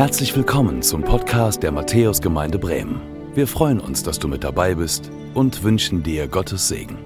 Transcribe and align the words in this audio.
Herzlich 0.00 0.34
willkommen 0.34 0.80
zum 0.80 1.04
Podcast 1.04 1.62
der 1.62 1.72
Matthäusgemeinde 1.72 2.58
Bremen. 2.58 3.34
Wir 3.34 3.46
freuen 3.46 3.78
uns, 3.78 4.02
dass 4.02 4.18
du 4.18 4.28
mit 4.28 4.42
dabei 4.42 4.74
bist 4.74 5.10
und 5.34 5.62
wünschen 5.62 6.02
dir 6.02 6.26
Gottes 6.26 6.68
Segen. 6.68 6.96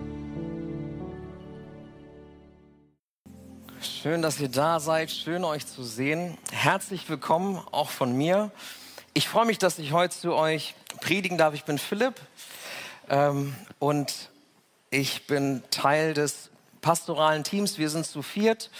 Schön, 3.81 4.23
dass 4.23 4.39
ihr 4.39 4.49
da 4.49 4.79
seid, 4.79 5.11
schön 5.11 5.43
euch 5.43 5.67
zu 5.67 5.83
sehen. 5.83 6.39
Herzlich 6.53 7.09
willkommen 7.09 7.61
auch 7.73 7.91
von 7.91 8.17
mir. 8.17 8.53
Ich 9.13 9.29
freue 9.29 9.47
mich, 9.47 9.59
dass 9.59 9.81
ich 9.81 9.91
heute 9.91 10.17
zu 10.17 10.33
euch 10.33 10.77
predigen 11.01 11.37
darf. 11.37 11.53
Ich 11.55 11.65
bin 11.65 11.79
Philipp 11.79 12.15
ähm, 13.11 13.57
und 13.81 14.31
ich 14.91 15.27
bin 15.27 15.65
Teil 15.73 16.15
des 16.15 16.49
pastoralen 16.81 17.43
Teams. 17.43 17.77
Wir 17.77 17.91
sind 17.91 18.07
zu 18.07 18.23
viert 18.23 18.71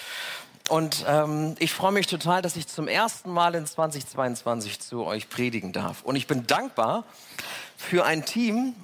und 0.71 1.05
ähm, 1.07 1.57
ich 1.59 1.73
freue 1.73 1.93
mich 1.93 2.07
total, 2.07 2.41
dass 2.41 2.57
ich 2.57 2.67
zum 2.67 2.89
ersten 2.89 3.31
Mal 3.31 3.55
in 3.55 3.67
2022 3.67 4.81
zu 4.81 5.05
euch 5.05 5.29
predigen 5.29 5.73
darf. 5.73 6.03
Und 6.03 6.17
ich 6.17 6.27
bin 6.27 6.47
dankbar 6.47 7.05
für 7.77 8.07
ein 8.07 8.25
Team, 8.25 8.75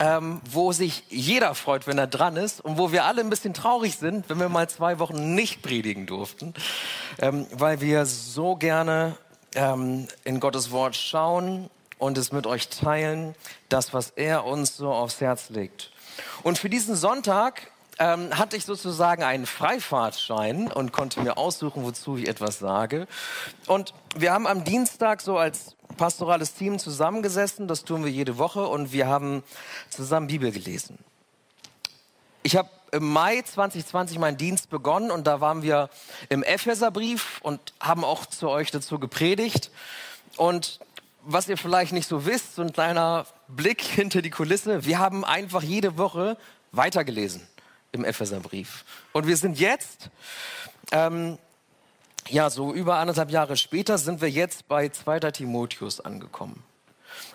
ähm, 0.00 0.40
wo 0.50 0.72
sich 0.72 1.04
jeder 1.08 1.54
freut, 1.54 1.86
wenn 1.86 1.98
er 1.98 2.08
dran 2.08 2.36
ist 2.36 2.60
und 2.60 2.76
wo 2.76 2.90
wir 2.90 3.04
alle 3.04 3.20
ein 3.20 3.30
bisschen 3.30 3.54
traurig 3.54 3.96
sind, 3.96 4.28
wenn 4.28 4.38
wir 4.38 4.48
mal 4.48 4.68
zwei 4.68 4.98
Wochen 4.98 5.34
nicht 5.34 5.62
predigen 5.62 6.06
durften, 6.06 6.54
ähm, 7.20 7.46
weil 7.52 7.80
wir 7.80 8.06
so 8.06 8.56
gerne 8.56 9.16
ähm, 9.54 10.08
in 10.24 10.40
Gottes 10.40 10.70
Wort 10.72 10.96
schauen 10.96 11.70
und 11.98 12.18
es 12.18 12.32
mit 12.32 12.46
euch 12.46 12.68
teilen, 12.68 13.34
das, 13.68 13.92
was 13.92 14.10
er 14.10 14.44
uns 14.44 14.76
so 14.76 14.92
aufs 14.92 15.20
Herz 15.20 15.50
legt. 15.50 15.90
Und 16.42 16.58
für 16.58 16.68
diesen 16.68 16.96
Sonntag 16.96 17.70
ähm, 17.98 18.36
hatte 18.36 18.56
ich 18.56 18.64
sozusagen 18.64 19.22
einen 19.22 19.46
Freifahrtschein 19.46 20.70
und 20.70 20.92
konnte 20.92 21.20
mir 21.20 21.36
aussuchen, 21.36 21.84
wozu 21.84 22.16
ich 22.16 22.28
etwas 22.28 22.58
sage. 22.58 23.06
Und 23.66 23.92
wir 24.16 24.32
haben 24.32 24.46
am 24.46 24.64
Dienstag 24.64 25.20
so 25.20 25.36
als 25.36 25.74
pastorales 25.96 26.54
Team 26.54 26.78
zusammengesessen, 26.78 27.66
das 27.66 27.84
tun 27.84 28.04
wir 28.04 28.10
jede 28.10 28.38
Woche, 28.38 28.66
und 28.66 28.92
wir 28.92 29.08
haben 29.08 29.42
zusammen 29.90 30.28
Bibel 30.28 30.52
gelesen. 30.52 30.98
Ich 32.42 32.56
habe 32.56 32.70
im 32.92 33.12
Mai 33.12 33.42
2020 33.42 34.18
meinen 34.18 34.36
Dienst 34.36 34.70
begonnen 34.70 35.10
und 35.10 35.26
da 35.26 35.40
waren 35.40 35.62
wir 35.62 35.90
im 36.30 36.42
Epheserbrief 36.42 37.40
und 37.42 37.60
haben 37.80 38.04
auch 38.04 38.24
zu 38.24 38.48
euch 38.48 38.70
dazu 38.70 38.98
gepredigt. 38.98 39.70
Und 40.36 40.78
was 41.22 41.48
ihr 41.48 41.58
vielleicht 41.58 41.92
nicht 41.92 42.08
so 42.08 42.24
wisst, 42.24 42.54
so 42.54 42.62
ein 42.62 42.72
kleiner 42.72 43.26
Blick 43.48 43.82
hinter 43.82 44.22
die 44.22 44.30
Kulisse, 44.30 44.86
wir 44.86 44.98
haben 44.98 45.24
einfach 45.24 45.62
jede 45.62 45.98
Woche 45.98 46.38
weitergelesen 46.72 47.46
im 47.92 48.04
Epheserbrief. 48.04 48.84
Und 49.12 49.26
wir 49.26 49.36
sind 49.36 49.58
jetzt, 49.58 50.10
ähm, 50.92 51.38
ja, 52.28 52.50
so 52.50 52.72
über 52.74 52.96
anderthalb 52.96 53.30
Jahre 53.30 53.56
später 53.56 53.98
sind 53.98 54.20
wir 54.20 54.30
jetzt 54.30 54.68
bei 54.68 54.88
2. 54.88 55.20
Timotheus 55.30 56.00
angekommen. 56.00 56.62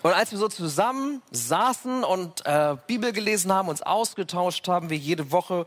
Und 0.02 0.12
als 0.12 0.30
wir 0.30 0.38
so 0.38 0.48
zusammen 0.48 1.22
saßen 1.30 2.04
und 2.04 2.46
äh, 2.46 2.76
Bibel 2.86 3.12
gelesen 3.12 3.52
haben, 3.52 3.68
uns 3.68 3.82
ausgetauscht 3.82 4.68
haben, 4.68 4.90
wie 4.90 4.94
jede 4.94 5.30
Woche, 5.30 5.66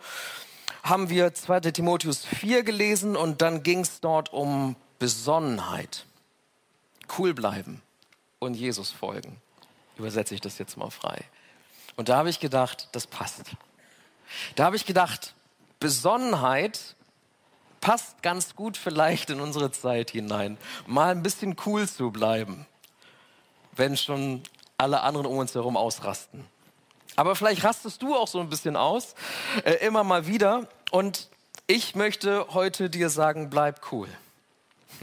haben 0.83 1.09
wir 1.09 1.33
2. 1.33 1.59
Timotheus 1.71 2.25
4 2.25 2.63
gelesen 2.63 3.15
und 3.15 3.41
dann 3.41 3.63
ging 3.63 3.81
es 3.81 3.99
dort 3.99 4.31
um 4.31 4.75
Besonnenheit, 4.99 6.05
cool 7.17 7.33
bleiben 7.33 7.81
und 8.39 8.55
Jesus 8.55 8.91
folgen. 8.91 9.38
Übersetze 9.97 10.33
ich 10.35 10.41
das 10.41 10.58
jetzt 10.58 10.77
mal 10.77 10.89
frei. 10.89 11.23
Und 11.95 12.09
da 12.09 12.17
habe 12.17 12.30
ich 12.30 12.39
gedacht, 12.39 12.89
das 12.91 13.08
passt. 13.08 13.41
Da 14.56 14.66
habe 14.66 14.75
ich 14.75 14.86
gedacht, 14.86 15.33
Besonnenheit 15.80 16.95
passt 17.81 18.22
ganz 18.22 18.56
gut 18.56 18.78
vielleicht 18.78 19.30
in 19.30 19.39
unsere 19.39 19.72
Zeit 19.72 20.11
hinein, 20.11 20.58
mal 20.86 21.11
ein 21.11 21.23
bisschen 21.23 21.56
cool 21.66 21.88
zu 21.88 22.11
bleiben, 22.11 22.66
wenn 23.73 23.95
schon 23.95 24.44
alle 24.78 25.02
anderen 25.02 25.28
um 25.28 25.38
uns 25.38 25.55
herum 25.55 25.78
ausrasten. 25.78 26.45
Aber 27.16 27.36
vielleicht 27.36 27.64
rastest 27.64 28.02
du 28.02 28.16
auch 28.16 28.27
so 28.27 28.39
ein 28.39 28.49
bisschen 28.49 28.76
aus, 28.76 29.16
äh, 29.64 29.73
immer 29.86 30.04
mal 30.04 30.27
wieder. 30.27 30.67
Und 30.92 31.30
ich 31.66 31.95
möchte 31.95 32.48
heute 32.54 32.89
dir 32.89 33.10
sagen, 33.10 33.49
bleib 33.49 33.92
cool 33.92 34.08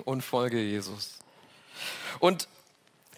und 0.04 0.22
folge 0.22 0.60
Jesus. 0.60 1.18
Und 2.20 2.48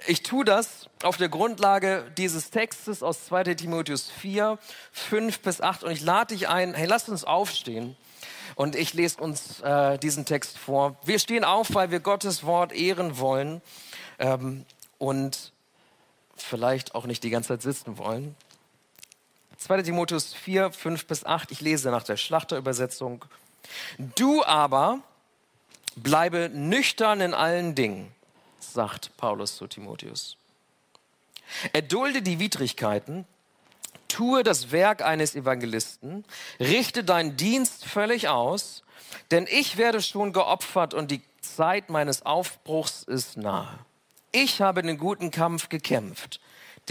ich 0.07 0.23
tue 0.23 0.45
das 0.45 0.89
auf 1.03 1.17
der 1.17 1.29
Grundlage 1.29 2.11
dieses 2.17 2.51
Textes 2.51 3.03
aus 3.03 3.27
2 3.27 3.55
Timotheus 3.55 4.11
4, 4.11 4.59
5 4.93 5.41
bis 5.41 5.61
8 5.61 5.85
und 5.85 5.91
ich 5.91 6.03
lade 6.03 6.35
dich 6.35 6.49
ein, 6.49 6.75
hey, 6.75 6.87
lass 6.87 7.09
uns 7.09 7.25
aufstehen 7.25 7.97
und 8.55 8.77
ich 8.77 8.95
lese 8.95 9.21
uns 9.21 9.61
äh, 9.61 9.99
diesen 9.99 10.25
Text 10.25 10.59
vor. 10.59 10.97
Wir 11.05 11.19
stehen 11.19 11.45
auf, 11.45 11.75
weil 11.75 11.91
wir 11.91 12.01
Gottes 12.01 12.45
Wort 12.45 12.73
ehren 12.73 13.19
wollen 13.19 13.61
ähm, 14.19 14.65
und 14.99 15.53
vielleicht 16.37 16.95
auch 16.95 17.07
nicht 17.07 17.23
die 17.23 17.31
ganze 17.31 17.49
Zeit 17.49 17.63
sitzen 17.63 17.99
wollen. 17.99 18.35
2 19.59 19.83
Timotheus 19.83 20.35
4, 20.35 20.73
5 20.73 21.07
bis 21.07 21.25
8, 21.25 21.51
ich 21.51 21.61
lese 21.61 21.91
nach 21.91 22.03
der 22.03 22.17
Schlachterübersetzung. 22.17 23.25
Du 24.15 24.45
aber 24.45 25.01
bleibe 25.97 26.51
nüchtern 26.53 27.21
in 27.21 27.35
allen 27.35 27.75
Dingen 27.75 28.16
sagt 28.77 29.17
Paulus 29.17 29.57
zu 29.57 29.67
Timotheus. 29.67 30.37
Erdulde 31.73 32.21
die 32.21 32.39
Widrigkeiten, 32.39 33.25
tue 34.07 34.43
das 34.43 34.71
Werk 34.71 35.03
eines 35.03 35.35
Evangelisten, 35.35 36.25
richte 36.61 37.03
deinen 37.03 37.39
Dienst 37.39 37.87
völlig 37.87 38.29
aus, 38.29 38.83
denn 39.31 39.47
ich 39.51 39.79
werde 39.79 40.03
schon 40.03 40.35
geopfert 40.35 40.93
und 40.93 41.11
die 41.11 41.23
Zeit 41.41 41.89
meines 41.89 42.27
Aufbruchs 42.27 43.03
ist 43.03 43.39
nahe. 43.39 43.79
Ich 44.31 44.61
habe 44.61 44.83
den 44.83 44.99
guten 44.99 45.31
Kampf 45.31 45.71
gekämpft, 45.71 46.39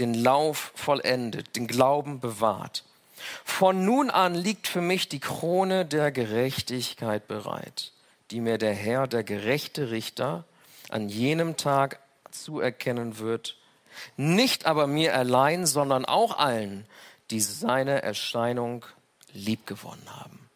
den 0.00 0.12
Lauf 0.12 0.72
vollendet, 0.74 1.54
den 1.54 1.68
Glauben 1.68 2.18
bewahrt. 2.18 2.84
Von 3.44 3.84
nun 3.84 4.10
an 4.10 4.34
liegt 4.34 4.66
für 4.66 4.80
mich 4.80 5.08
die 5.08 5.20
Krone 5.20 5.86
der 5.86 6.10
Gerechtigkeit 6.10 7.28
bereit, 7.28 7.92
die 8.32 8.40
mir 8.40 8.58
der 8.58 8.74
Herr, 8.74 9.06
der 9.06 9.22
gerechte 9.22 9.92
Richter, 9.92 10.44
an 10.88 11.08
jenem 11.08 11.56
Tag 11.56 12.00
zuerkennen 12.30 13.18
wird, 13.18 13.56
nicht 14.16 14.66
aber 14.66 14.86
mir 14.86 15.14
allein, 15.14 15.66
sondern 15.66 16.04
auch 16.04 16.38
allen, 16.38 16.86
die 17.30 17.40
seine 17.40 18.02
Erscheinung 18.02 18.84
liebgewonnen 19.32 20.14
haben. 20.14 20.46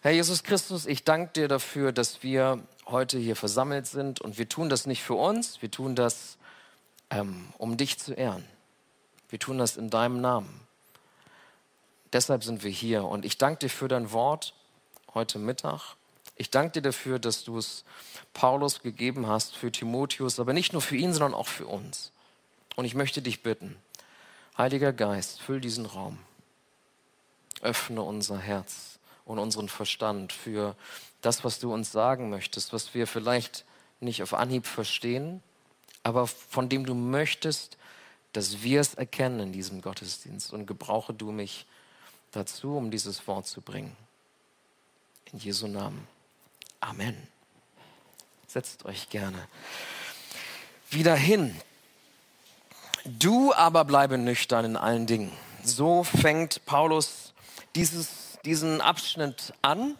Herr 0.00 0.12
Jesus 0.12 0.42
Christus, 0.42 0.86
ich 0.86 1.04
danke 1.04 1.32
dir 1.32 1.48
dafür, 1.48 1.92
dass 1.92 2.22
wir 2.22 2.62
heute 2.86 3.18
hier 3.18 3.36
versammelt 3.36 3.86
sind 3.86 4.20
und 4.20 4.38
wir 4.38 4.48
tun 4.48 4.68
das 4.68 4.86
nicht 4.86 5.02
für 5.02 5.14
uns, 5.14 5.60
wir 5.62 5.70
tun 5.70 5.96
das, 5.96 6.38
ähm, 7.10 7.48
um 7.58 7.76
dich 7.76 7.98
zu 7.98 8.14
ehren. 8.14 8.44
Wir 9.28 9.40
tun 9.40 9.58
das 9.58 9.76
in 9.76 9.90
deinem 9.90 10.20
Namen. 10.20 10.60
Deshalb 12.12 12.44
sind 12.44 12.62
wir 12.62 12.70
hier 12.70 13.04
und 13.04 13.24
ich 13.24 13.38
danke 13.38 13.60
dir 13.60 13.70
für 13.70 13.88
dein 13.88 14.12
Wort 14.12 14.54
heute 15.12 15.38
Mittag. 15.38 15.96
Ich 16.36 16.50
danke 16.50 16.74
dir 16.74 16.82
dafür, 16.82 17.18
dass 17.18 17.42
du 17.42 17.58
es 17.58 17.84
Paulus 18.36 18.82
gegeben 18.82 19.26
hast 19.26 19.56
für 19.56 19.72
Timotheus, 19.72 20.38
aber 20.38 20.52
nicht 20.52 20.74
nur 20.74 20.82
für 20.82 20.96
ihn, 20.96 21.14
sondern 21.14 21.32
auch 21.32 21.48
für 21.48 21.66
uns. 21.66 22.12
Und 22.76 22.84
ich 22.84 22.94
möchte 22.94 23.22
dich 23.22 23.42
bitten, 23.42 23.76
Heiliger 24.58 24.92
Geist, 24.92 25.40
füll 25.40 25.58
diesen 25.58 25.86
Raum. 25.86 26.18
Öffne 27.62 28.02
unser 28.02 28.38
Herz 28.38 28.98
und 29.24 29.38
unseren 29.38 29.70
Verstand 29.70 30.34
für 30.34 30.76
das, 31.22 31.44
was 31.44 31.60
du 31.60 31.72
uns 31.72 31.92
sagen 31.92 32.28
möchtest, 32.28 32.74
was 32.74 32.92
wir 32.92 33.06
vielleicht 33.06 33.64
nicht 34.00 34.22
auf 34.22 34.34
Anhieb 34.34 34.66
verstehen, 34.66 35.42
aber 36.02 36.26
von 36.26 36.68
dem 36.68 36.84
du 36.84 36.94
möchtest, 36.94 37.78
dass 38.34 38.62
wir 38.62 38.82
es 38.82 38.92
erkennen 38.92 39.40
in 39.40 39.52
diesem 39.52 39.80
Gottesdienst. 39.80 40.52
Und 40.52 40.66
gebrauche 40.66 41.14
du 41.14 41.32
mich 41.32 41.64
dazu, 42.32 42.76
um 42.76 42.90
dieses 42.90 43.26
Wort 43.26 43.46
zu 43.46 43.62
bringen. 43.62 43.96
In 45.32 45.38
Jesu 45.38 45.66
Namen. 45.68 46.06
Amen. 46.80 47.35
Setzt 48.56 48.86
euch 48.86 49.10
gerne 49.10 49.36
wieder 50.88 51.14
hin. 51.14 51.54
Du 53.04 53.52
aber 53.52 53.84
bleibe 53.84 54.16
nüchtern 54.16 54.64
in 54.64 54.76
allen 54.78 55.06
Dingen. 55.06 55.30
So 55.62 56.04
fängt 56.04 56.64
Paulus 56.64 57.34
dieses, 57.74 58.38
diesen 58.46 58.80
Abschnitt 58.80 59.52
an. 59.60 59.94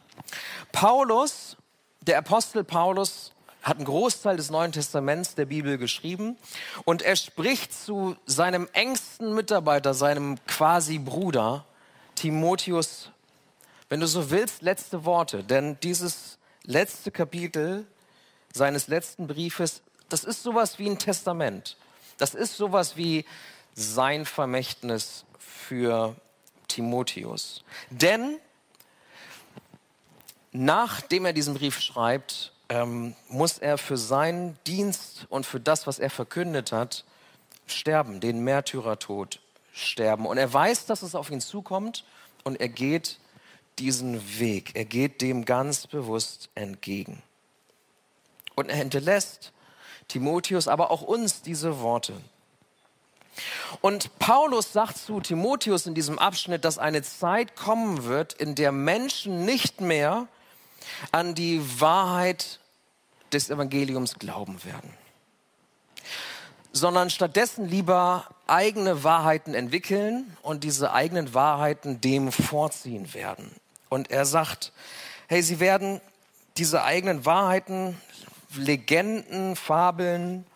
Paulus, 0.73 1.59
der 2.01 2.17
Apostel 2.17 2.65
Paulus, 2.65 3.33
hat 3.63 3.77
einen 3.77 3.85
Großteil 3.85 4.39
des 4.39 4.49
Neuen 4.49 4.73
Testaments 4.73 5.35
der 5.35 5.45
Bibel 5.45 5.77
geschrieben 5.77 6.39
und 6.87 7.03
er 7.03 7.17
spricht 7.17 7.75
zu 7.75 8.17
seinem 8.25 8.71
engsten 8.73 9.35
Mitarbeiter, 9.35 9.93
seinem 9.93 10.39
quasi 10.47 10.97
Bruder 10.97 11.67
Timotheus, 12.15 13.11
wenn 13.91 14.01
du 14.01 14.07
so 14.07 14.31
willst, 14.31 14.63
letzte 14.63 15.05
Worte, 15.05 15.45
denn 15.45 15.79
dieses 15.83 16.39
letzte 16.65 17.11
Kapitel 17.11 17.87
seines 18.57 18.89
letzten 18.89 19.27
Briefes, 19.27 19.83
das 20.09 20.25
ist 20.25 20.43
sowas 20.43 20.79
wie 20.79 20.89
ein 20.89 20.99
Testament. 20.99 21.77
Das 22.19 22.35
ist 22.35 22.57
sowas 22.57 22.97
wie 22.97 23.25
sein 23.75 24.25
Vermächtnis 24.25 25.25
für 25.39 26.17
Timotheus. 26.69 27.65
Denn 27.91 28.39
nachdem 30.53 31.27
er 31.27 31.33
diesen 31.33 31.55
Brief 31.55 31.81
schreibt, 31.81 32.53
ähm, 32.69 33.15
muss 33.29 33.59
er 33.59 33.79
für 33.79 33.97
seinen 33.97 34.59
Dienst 34.67 35.27
und 35.29 35.47
für 35.47 35.61
das, 35.61 35.87
was 35.87 35.99
er 35.99 36.11
verkündet 36.11 36.73
hat, 36.73 37.05
sterben, 37.67 38.21
den 38.21 38.41
Märtyrertod 38.41 39.41
sterben. 39.73 40.27
Und 40.27 40.39
er 40.39 40.53
weiß, 40.53 40.87
dass 40.87 41.03
es 41.03 41.15
auf 41.15 41.31
ihn 41.31 41.41
zukommt 41.41 42.05
und 42.45 42.61
er 42.61 42.69
geht 42.69 43.19
diesen 43.79 44.39
Weg. 44.39 44.71
Er 44.75 44.85
geht 44.85 45.21
dem 45.21 45.45
ganz 45.45 45.87
bewusst 45.87 46.49
entgegen. 46.55 47.23
Und 48.57 48.69
er 48.69 48.77
hinterlässt 48.77 49.53
Timotheus, 50.09 50.67
aber 50.67 50.91
auch 50.91 51.03
uns 51.03 51.43
diese 51.43 51.81
Worte. 51.81 52.15
Und 53.81 54.19
Paulus 54.19 54.73
sagt 54.73 54.97
zu 54.97 55.21
Timotheus 55.21 55.87
in 55.87 55.95
diesem 55.95 56.19
Abschnitt, 56.19 56.65
dass 56.65 56.79
eine 56.79 57.03
Zeit 57.03 57.55
kommen 57.55 58.05
wird, 58.05 58.33
in 58.33 58.55
der 58.55 58.73
Menschen 58.73 59.45
nicht 59.45 59.81
mehr 59.81 60.27
an 61.13 61.35
die 61.35 61.63
Wahrheit 61.81 62.61
des 63.33 63.51
Evangeliums 63.51 64.15
glauben 64.19 64.65
werden, 64.65 64.91
sondern 66.73 67.11
stattdessen 67.11 67.69
lieber 67.69 68.27
eigene 68.47 69.03
Wahrheiten 69.05 69.55
entwickeln 69.55 70.37
und 70.43 70.65
diese 70.65 70.93
eigenen 70.93 71.35
Wahrheiten 71.35 72.01
dem 72.01 72.31
vorziehen 72.33 73.13
werden. 73.15 73.51
Und 73.89 74.11
er 74.11 74.25
sagt, 74.25 74.73
hey, 75.27 75.43
sie 75.43 75.61
werden 75.61 76.01
diese 76.57 76.83
eigenen 76.85 77.27
Wahrheiten, 77.27 78.01
Legenden, 78.55 79.57
Fabeln, 79.57 80.47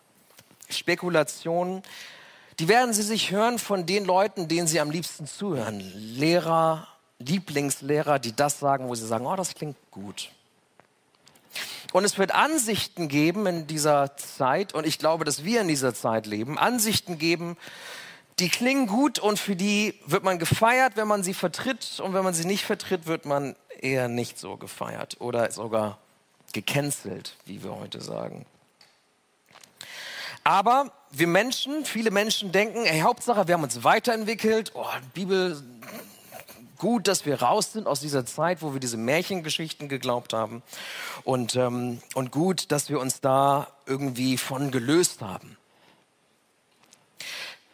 Spekulationen, 0.69 1.83
die 2.59 2.69
werden 2.69 2.93
sie 2.93 3.03
sich 3.03 3.31
hören 3.31 3.59
von 3.59 3.87
den 3.87 4.05
Leuten, 4.05 4.47
denen 4.47 4.67
sie 4.67 4.81
am 4.81 4.91
liebsten 4.91 5.27
zuhören. 5.27 5.81
Lehrer, 5.97 6.87
Lieblingslehrer, 7.19 8.19
die 8.19 8.37
das 8.37 8.59
sagen, 8.59 8.89
wo 8.89 8.95
sie 8.95 9.07
sagen, 9.07 9.27
oh, 9.27 9.37
das 9.37 9.55
klingt 9.55 9.77
gut. 9.91 10.31
Und 11.93 12.05
es 12.05 12.19
wird 12.19 12.33
Ansichten 12.33 13.09
geben 13.09 13.47
in 13.47 13.67
dieser 13.67 14.17
Zeit, 14.17 14.75
und 14.75 14.87
ich 14.87 14.99
glaube, 14.99 15.25
dass 15.25 15.45
wir 15.45 15.63
in 15.63 15.69
dieser 15.69 15.95
Zeit 15.95 16.27
leben, 16.27 16.59
Ansichten 16.59 17.19
geben, 17.19 17.57
die 18.39 18.49
klingen 18.49 18.87
gut 18.87 19.19
und 19.19 19.39
für 19.39 19.57
die 19.57 19.95
wird 20.07 20.23
man 20.23 20.39
gefeiert, 20.39 20.97
wenn 20.97 21.09
man 21.09 21.23
sie 21.23 21.35
vertritt 21.35 22.01
und 22.03 22.15
wenn 22.15 22.25
man 22.25 22.33
sie 22.33 22.47
nicht 22.47 22.65
vertritt, 22.65 23.07
wird 23.07 23.27
man 23.27 23.57
eher 23.81 24.09
nicht 24.09 24.39
so 24.39 24.57
gefeiert 24.57 25.17
oder 25.21 25.51
sogar 25.51 25.99
gecancelt, 26.53 27.37
wie 27.45 27.63
wir 27.63 27.75
heute 27.77 28.01
sagen. 28.01 28.47
Aber 30.45 30.93
wir 31.11 31.27
Menschen, 31.27 31.85
viele 31.85 32.11
Menschen 32.11 32.53
denken, 32.53 32.85
hey, 32.85 33.01
Hauptsache, 33.01 33.47
wir 33.47 33.55
haben 33.55 33.63
uns 33.63 33.85
weiterentwickelt, 33.85 34.73
oh, 34.75 34.87
Bibel, 35.13 35.63
gut, 36.79 37.09
dass 37.09 37.27
wir 37.27 37.43
raus 37.43 37.73
sind 37.73 37.87
aus 37.87 38.01
dieser 38.01 38.25
Zeit, 38.25 38.63
wo 38.63 38.73
wir 38.73 38.81
diese 38.81 38.97
Märchengeschichten 38.97 39.89
geglaubt 39.89 40.33
haben 40.33 40.63
und, 41.25 41.57
ähm, 41.57 42.01
und 42.15 42.33
gut, 42.33 42.73
dass 42.73 42.89
wir 42.89 43.01
uns 43.01 43.21
da 43.21 43.69
irgendwie 43.87 44.39
von 44.39 44.71
gelöst 44.71 45.21
haben. 45.21 45.57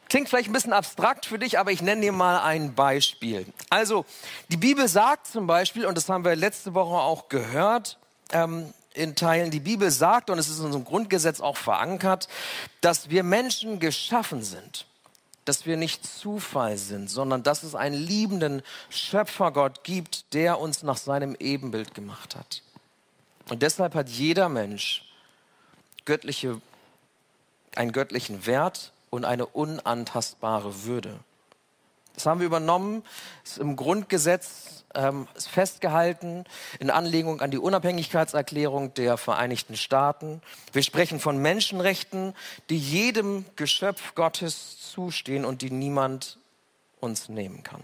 Klingt 0.09 0.29
vielleicht 0.29 0.49
ein 0.49 0.53
bisschen 0.53 0.73
abstrakt 0.73 1.27
für 1.27 1.39
dich, 1.39 1.59
aber 1.59 1.73
ich 1.73 1.83
nenne 1.83 2.01
dir 2.01 2.13
mal 2.13 2.41
ein 2.41 2.75
Beispiel. 2.75 3.47
Also, 3.71 4.05
die 4.49 4.57
Bibel 4.57 4.87
sagt 4.87 5.27
zum 5.27 5.47
Beispiel, 5.47 5.87
und 5.87 5.97
das 5.97 6.09
haben 6.09 6.25
wir 6.25 6.37
letzte 6.37 6.75
Woche 6.75 6.95
auch 6.95 7.29
gehört, 7.29 7.99
ähm, 8.33 8.73
in 8.95 9.15
Teilen, 9.15 9.51
die 9.51 9.61
Bibel 9.61 9.91
sagt, 9.91 10.31
und 10.31 10.39
es 10.39 10.49
ist 10.49 10.59
in 10.59 10.67
unserem 10.67 10.85
Grundgesetz 10.85 11.41
auch 11.41 11.57
verankert, 11.57 12.29
dass 12.81 13.11
wir 13.11 13.23
Menschen 13.23 13.79
geschaffen 13.79 14.43
sind. 14.43 14.87
Dass 15.45 15.65
wir 15.65 15.77
nicht 15.77 16.05
Zufall 16.05 16.77
sind, 16.77 17.09
sondern 17.09 17.45
dass 17.45 17.63
es 17.63 17.77
einen 17.77 17.95
liebenden 17.95 18.63
Schöpfergott 18.91 19.85
gibt, 19.85 20.35
der 20.35 20.59
uns 20.59 20.83
nach 20.83 20.97
seinem 20.97 21.37
Ebenbild 21.39 21.95
gemacht 21.95 22.35
hat. 22.35 22.63
Und 23.49 23.63
deshalb 23.63 23.95
hat 23.95 24.09
jeder 24.09 24.49
Mensch 24.49 25.05
göttliche, 26.05 26.61
einen 27.77 27.93
göttlichen 27.93 28.47
Wert 28.47 28.93
und 29.11 29.25
eine 29.25 29.47
unantastbare 29.47 30.85
Würde. 30.85 31.21
Das 32.15 32.27
haben 32.27 32.41
wir 32.41 32.47
übernommen, 32.47 33.05
ist 33.45 33.59
im 33.59 33.77
Grundgesetz 33.77 34.85
ähm, 34.97 35.29
festgehalten, 35.37 36.45
in 36.81 36.91
Anlehnung 36.91 37.41
an 37.41 37.51
die 37.51 37.59
Unabhängigkeitserklärung 37.59 38.95
der 38.95 39.17
Vereinigten 39.17 39.77
Staaten. 39.77 40.43
Wir 40.73 40.83
sprechen 40.83 41.21
von 41.21 41.39
Menschenrechten, 41.39 42.35
die 42.71 42.79
jedem 42.79 43.45
Geschöpf 43.55 44.15
Gottes 44.15 44.79
zustehen 44.81 45.45
und 45.45 45.63
die 45.63 45.71
niemand 45.71 46.39
uns 47.01 47.29
nehmen 47.29 47.63
kann. 47.63 47.83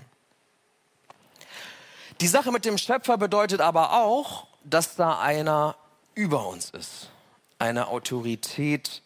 Die 2.21 2.29
Sache 2.29 2.53
mit 2.53 2.65
dem 2.65 2.79
Schöpfer 2.79 3.19
bedeutet 3.19 3.61
aber 3.61 3.93
auch, 4.03 4.47
dass 4.65 4.97
da 4.97 5.19
einer 5.19 5.77
über 6.15 6.47
uns 6.47 6.71
ist, 6.71 7.11
eine 7.59 7.89
Autorität 7.89 9.03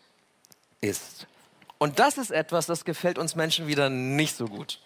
ist. 0.81 1.27
Und 1.79 1.99
das 1.99 2.19
ist 2.19 2.31
etwas, 2.31 2.67
das 2.67 2.85
gefällt 2.85 3.19
uns 3.19 3.35
Menschen 3.35 3.67
wieder 3.67 3.91
nicht 3.91 4.37
so 4.37 4.47
gut. 4.47 4.81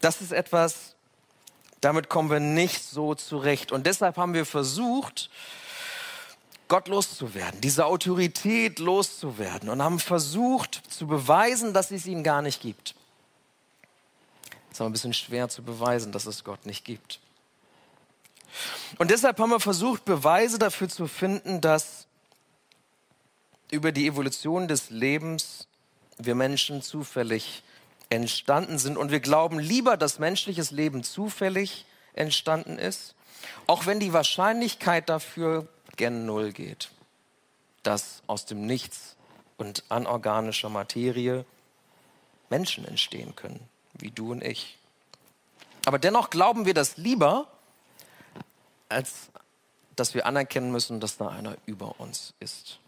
Das 0.00 0.20
ist 0.20 0.32
etwas, 0.32 0.95
damit 1.80 2.08
kommen 2.08 2.30
wir 2.30 2.40
nicht 2.40 2.82
so 2.84 3.14
zurecht. 3.14 3.72
Und 3.72 3.86
deshalb 3.86 4.16
haben 4.16 4.34
wir 4.34 4.46
versucht, 4.46 5.30
Gott 6.68 6.88
loszuwerden, 6.88 7.60
diese 7.60 7.86
Autorität 7.86 8.78
loszuwerden 8.80 9.68
und 9.68 9.82
haben 9.82 10.00
versucht 10.00 10.82
zu 10.88 11.06
beweisen, 11.06 11.72
dass 11.72 11.92
es 11.92 12.06
ihn 12.06 12.24
gar 12.24 12.42
nicht 12.42 12.60
gibt. 12.60 12.94
Es 14.68 14.72
ist 14.76 14.80
aber 14.80 14.90
ein 14.90 14.92
bisschen 14.92 15.14
schwer 15.14 15.48
zu 15.48 15.62
beweisen, 15.62 16.10
dass 16.10 16.26
es 16.26 16.42
Gott 16.42 16.66
nicht 16.66 16.84
gibt. 16.84 17.20
Und 18.98 19.10
deshalb 19.10 19.38
haben 19.38 19.50
wir 19.50 19.60
versucht, 19.60 20.04
Beweise 20.04 20.58
dafür 20.58 20.88
zu 20.88 21.06
finden, 21.06 21.60
dass 21.60 22.06
über 23.70 23.92
die 23.92 24.06
Evolution 24.06 24.68
des 24.68 24.90
Lebens 24.90 25.66
wir 26.18 26.34
Menschen 26.34 26.82
zufällig 26.82 27.62
entstanden 28.10 28.78
sind. 28.78 28.96
Und 28.96 29.10
wir 29.10 29.20
glauben 29.20 29.58
lieber, 29.58 29.96
dass 29.96 30.18
menschliches 30.18 30.70
Leben 30.70 31.02
zufällig 31.02 31.86
entstanden 32.14 32.78
ist, 32.78 33.14
auch 33.66 33.86
wenn 33.86 34.00
die 34.00 34.12
Wahrscheinlichkeit 34.12 35.08
dafür 35.08 35.68
gen 35.96 36.26
Null 36.26 36.52
geht, 36.52 36.90
dass 37.82 38.22
aus 38.26 38.46
dem 38.46 38.66
Nichts 38.66 39.16
und 39.56 39.84
anorganischer 39.88 40.68
Materie 40.68 41.44
Menschen 42.50 42.86
entstehen 42.86 43.34
können, 43.34 43.60
wie 43.94 44.10
du 44.10 44.32
und 44.32 44.42
ich. 44.42 44.78
Aber 45.84 45.98
dennoch 45.98 46.30
glauben 46.30 46.66
wir 46.66 46.74
das 46.74 46.96
lieber, 46.96 47.48
als 48.88 49.30
dass 49.94 50.14
wir 50.14 50.26
anerkennen 50.26 50.70
müssen, 50.70 51.00
dass 51.00 51.16
da 51.16 51.28
einer 51.28 51.56
über 51.64 51.98
uns 51.98 52.34
ist. 52.38 52.78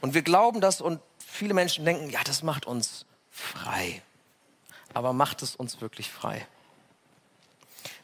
Und 0.00 0.14
wir 0.14 0.22
glauben 0.22 0.60
das 0.60 0.80
und 0.80 1.00
viele 1.18 1.54
Menschen 1.54 1.84
denken, 1.84 2.10
ja, 2.10 2.22
das 2.24 2.42
macht 2.42 2.66
uns 2.66 3.06
frei. 3.38 4.02
Aber 4.94 5.12
macht 5.12 5.42
es 5.42 5.56
uns 5.56 5.80
wirklich 5.80 6.10
frei? 6.10 6.46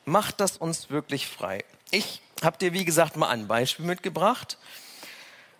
Macht 0.04 0.40
das 0.40 0.56
uns 0.56 0.90
wirklich 0.90 1.26
frei? 1.26 1.64
Ich 1.90 2.20
habe 2.42 2.58
dir, 2.58 2.72
wie 2.72 2.84
gesagt, 2.84 3.16
mal 3.16 3.28
ein 3.28 3.46
Beispiel 3.46 3.86
mitgebracht. 3.86 4.58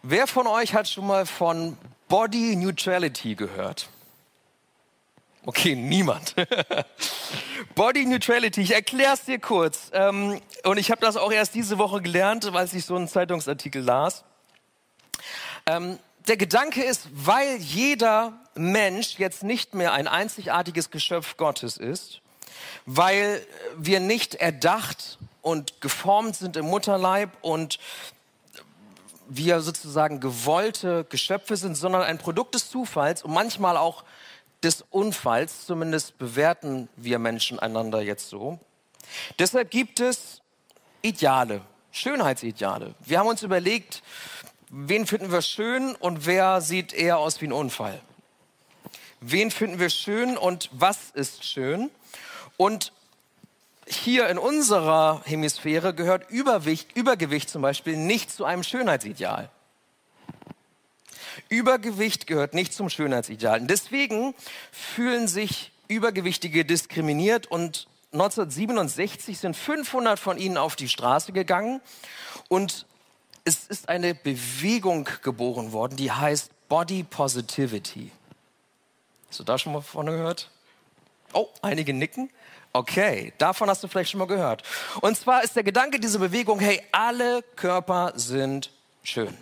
Wer 0.02 0.26
von 0.26 0.46
euch 0.46 0.74
hat 0.74 0.88
schon 0.88 1.06
mal 1.06 1.24
von 1.26 1.78
Body 2.08 2.56
Neutrality 2.56 3.34
gehört? 3.34 3.88
Okay, 5.46 5.74
niemand. 5.74 6.34
Body 7.74 8.06
Neutrality, 8.06 8.62
ich 8.62 8.74
erkläre 8.74 9.14
es 9.14 9.24
dir 9.24 9.38
kurz. 9.38 9.90
Ähm, 9.92 10.40
und 10.64 10.78
ich 10.78 10.90
habe 10.90 11.00
das 11.00 11.16
auch 11.16 11.32
erst 11.32 11.54
diese 11.54 11.78
Woche 11.78 12.00
gelernt, 12.00 12.50
weil 12.52 12.68
ich 12.72 12.84
so 12.84 12.96
einen 12.96 13.08
Zeitungsartikel 13.08 13.82
las. 13.82 14.24
Der 16.26 16.36
Gedanke 16.38 16.82
ist, 16.82 17.08
weil 17.12 17.56
jeder 17.56 18.32
Mensch 18.54 19.18
jetzt 19.18 19.42
nicht 19.42 19.74
mehr 19.74 19.92
ein 19.92 20.08
einzigartiges 20.08 20.90
Geschöpf 20.90 21.36
Gottes 21.36 21.76
ist, 21.76 22.20
weil 22.86 23.46
wir 23.76 24.00
nicht 24.00 24.36
erdacht 24.36 25.18
und 25.42 25.82
geformt 25.82 26.36
sind 26.36 26.56
im 26.56 26.64
Mutterleib 26.66 27.30
und 27.42 27.78
wir 29.28 29.60
sozusagen 29.60 30.20
gewollte 30.20 31.04
Geschöpfe 31.04 31.56
sind, 31.56 31.76
sondern 31.76 32.02
ein 32.02 32.18
Produkt 32.18 32.54
des 32.54 32.70
Zufalls 32.70 33.22
und 33.22 33.32
manchmal 33.32 33.76
auch 33.76 34.04
des 34.62 34.82
Unfalls, 34.90 35.66
zumindest 35.66 36.16
bewerten 36.18 36.88
wir 36.96 37.18
Menschen 37.18 37.58
einander 37.58 38.00
jetzt 38.00 38.30
so. 38.30 38.58
Deshalb 39.38 39.70
gibt 39.70 40.00
es 40.00 40.40
Ideale, 41.02 41.60
Schönheitsideale. 41.92 42.94
Wir 43.00 43.18
haben 43.18 43.28
uns 43.28 43.42
überlegt, 43.42 44.02
wen 44.74 45.06
finden 45.06 45.30
wir 45.30 45.42
schön 45.42 45.94
und 45.94 46.26
wer 46.26 46.60
sieht 46.60 46.92
eher 46.92 47.18
aus 47.18 47.40
wie 47.40 47.46
ein 47.46 47.52
Unfall? 47.52 48.00
Wen 49.20 49.50
finden 49.50 49.78
wir 49.78 49.88
schön 49.88 50.36
und 50.36 50.68
was 50.72 51.10
ist 51.14 51.44
schön? 51.44 51.90
Und 52.56 52.92
hier 53.86 54.28
in 54.28 54.38
unserer 54.38 55.22
Hemisphäre 55.24 55.94
gehört 55.94 56.28
Übergewicht, 56.28 56.96
Übergewicht 56.96 57.48
zum 57.48 57.62
Beispiel 57.62 57.96
nicht 57.96 58.32
zu 58.32 58.44
einem 58.44 58.64
Schönheitsideal. 58.64 59.48
Übergewicht 61.48 62.26
gehört 62.26 62.54
nicht 62.54 62.72
zum 62.74 62.88
Schönheitsideal. 62.88 63.60
Deswegen 63.60 64.34
fühlen 64.72 65.28
sich 65.28 65.72
Übergewichtige 65.86 66.64
diskriminiert 66.64 67.46
und 67.46 67.86
1967 68.12 69.38
sind 69.38 69.56
500 69.56 70.18
von 70.18 70.38
ihnen 70.38 70.56
auf 70.56 70.76
die 70.76 70.88
Straße 70.88 71.32
gegangen 71.32 71.80
und 72.48 72.86
es 73.44 73.66
ist 73.66 73.88
eine 73.88 74.14
Bewegung 74.14 75.08
geboren 75.22 75.72
worden, 75.72 75.96
die 75.96 76.10
heißt 76.10 76.50
Body 76.68 77.02
Positivity. 77.02 78.10
Hast 79.28 79.40
du 79.40 79.44
da 79.44 79.58
schon 79.58 79.72
mal 79.74 79.82
von 79.82 80.06
gehört? 80.06 80.50
Oh, 81.32 81.48
einige 81.60 81.92
nicken. 81.92 82.30
Okay, 82.72 83.32
davon 83.38 83.68
hast 83.68 83.84
du 83.84 83.88
vielleicht 83.88 84.10
schon 84.10 84.18
mal 84.18 84.26
gehört. 84.26 84.62
Und 85.00 85.16
zwar 85.16 85.44
ist 85.44 85.54
der 85.54 85.62
Gedanke 85.62 86.00
dieser 86.00 86.18
Bewegung, 86.18 86.58
hey, 86.58 86.82
alle 86.90 87.42
Körper 87.54 88.12
sind 88.16 88.70
schön. 89.02 89.36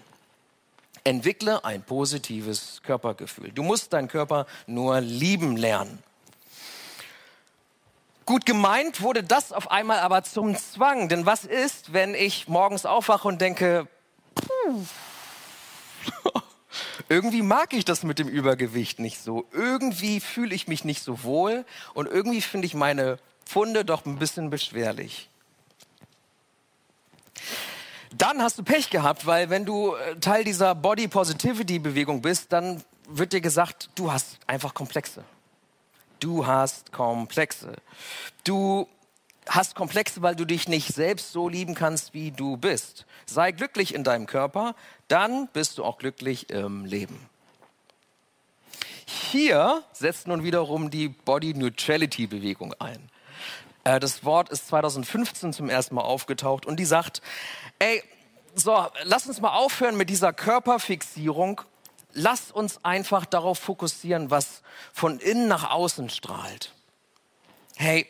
Entwickle 1.04 1.64
ein 1.64 1.82
positives 1.82 2.80
Körpergefühl. 2.82 3.52
Du 3.52 3.62
musst 3.62 3.92
deinen 3.92 4.08
Körper 4.08 4.46
nur 4.66 5.00
lieben 5.00 5.56
lernen. 5.56 6.02
Gut 8.24 8.46
gemeint 8.46 9.00
wurde 9.00 9.22
das 9.22 9.52
auf 9.52 9.70
einmal 9.70 9.98
aber 9.98 10.22
zum 10.22 10.56
Zwang. 10.56 11.08
Denn 11.08 11.26
was 11.26 11.44
ist, 11.44 11.92
wenn 11.92 12.14
ich 12.14 12.48
morgens 12.48 12.86
aufwache 12.86 13.26
und 13.26 13.40
denke, 13.40 13.88
irgendwie 17.08 17.42
mag 17.42 17.72
ich 17.72 17.84
das 17.84 18.04
mit 18.04 18.18
dem 18.18 18.28
Übergewicht 18.28 19.00
nicht 19.00 19.20
so. 19.20 19.46
Irgendwie 19.52 20.20
fühle 20.20 20.54
ich 20.54 20.68
mich 20.68 20.84
nicht 20.84 21.02
so 21.02 21.24
wohl 21.24 21.64
und 21.94 22.06
irgendwie 22.06 22.40
finde 22.40 22.66
ich 22.66 22.74
meine 22.74 23.18
Pfunde 23.44 23.84
doch 23.84 24.06
ein 24.06 24.18
bisschen 24.18 24.50
beschwerlich. 24.50 25.28
Dann 28.16 28.42
hast 28.42 28.58
du 28.58 28.62
Pech 28.62 28.90
gehabt, 28.90 29.26
weil 29.26 29.50
wenn 29.50 29.64
du 29.64 29.94
äh, 29.94 30.16
Teil 30.16 30.44
dieser 30.44 30.74
Body 30.74 31.08
Positivity 31.08 31.78
Bewegung 31.78 32.20
bist, 32.20 32.52
dann 32.52 32.82
wird 33.08 33.32
dir 33.32 33.40
gesagt, 33.40 33.88
du 33.94 34.12
hast 34.12 34.38
einfach 34.46 34.74
Komplexe. 34.74 35.24
Du 36.22 36.46
hast 36.46 36.92
Komplexe. 36.92 37.74
Du 38.44 38.86
hast 39.48 39.74
Komplexe, 39.74 40.22
weil 40.22 40.36
du 40.36 40.44
dich 40.44 40.68
nicht 40.68 40.94
selbst 40.94 41.32
so 41.32 41.48
lieben 41.48 41.74
kannst, 41.74 42.14
wie 42.14 42.30
du 42.30 42.56
bist. 42.56 43.06
Sei 43.26 43.50
glücklich 43.50 43.92
in 43.92 44.04
deinem 44.04 44.26
Körper, 44.26 44.76
dann 45.08 45.48
bist 45.48 45.78
du 45.78 45.84
auch 45.84 45.98
glücklich 45.98 46.48
im 46.48 46.84
Leben. 46.84 47.28
Hier 49.04 49.82
setzt 49.92 50.28
nun 50.28 50.44
wiederum 50.44 50.90
die 50.90 51.08
Body 51.08 51.54
Neutrality 51.54 52.28
Bewegung 52.28 52.72
ein. 52.74 53.10
Äh, 53.82 53.98
das 53.98 54.24
Wort 54.24 54.48
ist 54.48 54.68
2015 54.68 55.52
zum 55.52 55.68
ersten 55.68 55.96
Mal 55.96 56.02
aufgetaucht 56.02 56.66
und 56.66 56.78
die 56.78 56.84
sagt, 56.84 57.20
ey, 57.80 58.00
so, 58.54 58.86
lass 59.02 59.26
uns 59.26 59.40
mal 59.40 59.56
aufhören 59.56 59.96
mit 59.96 60.08
dieser 60.08 60.32
Körperfixierung 60.32 61.62
lass 62.12 62.50
uns 62.50 62.84
einfach 62.84 63.26
darauf 63.26 63.58
fokussieren, 63.58 64.30
was 64.30 64.62
von 64.92 65.18
innen 65.18 65.48
nach 65.48 65.70
außen 65.70 66.10
strahlt. 66.10 66.72
Hey, 67.76 68.06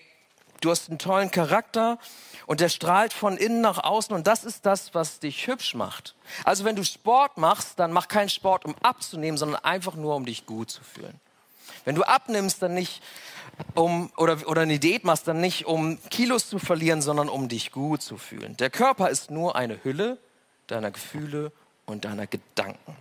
du 0.60 0.70
hast 0.70 0.88
einen 0.88 0.98
tollen 0.98 1.30
Charakter 1.30 1.98
und 2.46 2.60
der 2.60 2.68
strahlt 2.68 3.12
von 3.12 3.36
innen 3.36 3.60
nach 3.60 3.82
außen 3.82 4.14
und 4.14 4.26
das 4.26 4.44
ist 4.44 4.66
das, 4.66 4.94
was 4.94 5.20
dich 5.20 5.46
hübsch 5.46 5.74
macht. 5.74 6.14
Also 6.44 6.64
wenn 6.64 6.76
du 6.76 6.84
Sport 6.84 7.38
machst, 7.38 7.78
dann 7.78 7.92
mach 7.92 8.08
keinen 8.08 8.28
Sport, 8.28 8.64
um 8.64 8.74
abzunehmen, 8.82 9.38
sondern 9.38 9.64
einfach 9.64 9.94
nur, 9.94 10.16
um 10.16 10.24
dich 10.24 10.46
gut 10.46 10.70
zu 10.70 10.82
fühlen. 10.82 11.20
Wenn 11.84 11.94
du 11.94 12.02
abnimmst, 12.02 12.62
dann 12.62 12.74
nicht 12.74 13.02
um, 13.74 14.12
oder, 14.16 14.38
oder 14.46 14.62
eine 14.62 14.78
Diät 14.78 15.04
machst, 15.04 15.26
dann 15.28 15.40
nicht 15.40 15.66
um 15.66 15.98
Kilos 16.10 16.48
zu 16.48 16.58
verlieren, 16.58 17.02
sondern 17.02 17.28
um 17.28 17.48
dich 17.48 17.72
gut 17.72 18.02
zu 18.02 18.16
fühlen. 18.16 18.56
Der 18.56 18.70
Körper 18.70 19.10
ist 19.10 19.30
nur 19.30 19.56
eine 19.56 19.82
Hülle 19.84 20.18
deiner 20.66 20.90
Gefühle 20.90 21.52
und 21.86 22.04
deiner 22.04 22.26
Gedanken. 22.26 22.96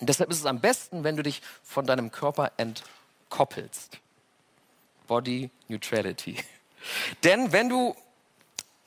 Und 0.00 0.08
deshalb 0.08 0.30
ist 0.30 0.38
es 0.38 0.46
am 0.46 0.60
besten, 0.60 1.04
wenn 1.04 1.16
du 1.16 1.22
dich 1.22 1.42
von 1.62 1.86
deinem 1.86 2.10
Körper 2.10 2.52
entkoppelst. 2.56 3.98
Body 5.06 5.50
Neutrality. 5.68 6.36
Denn 7.24 7.52
wenn 7.52 7.68
du 7.68 7.94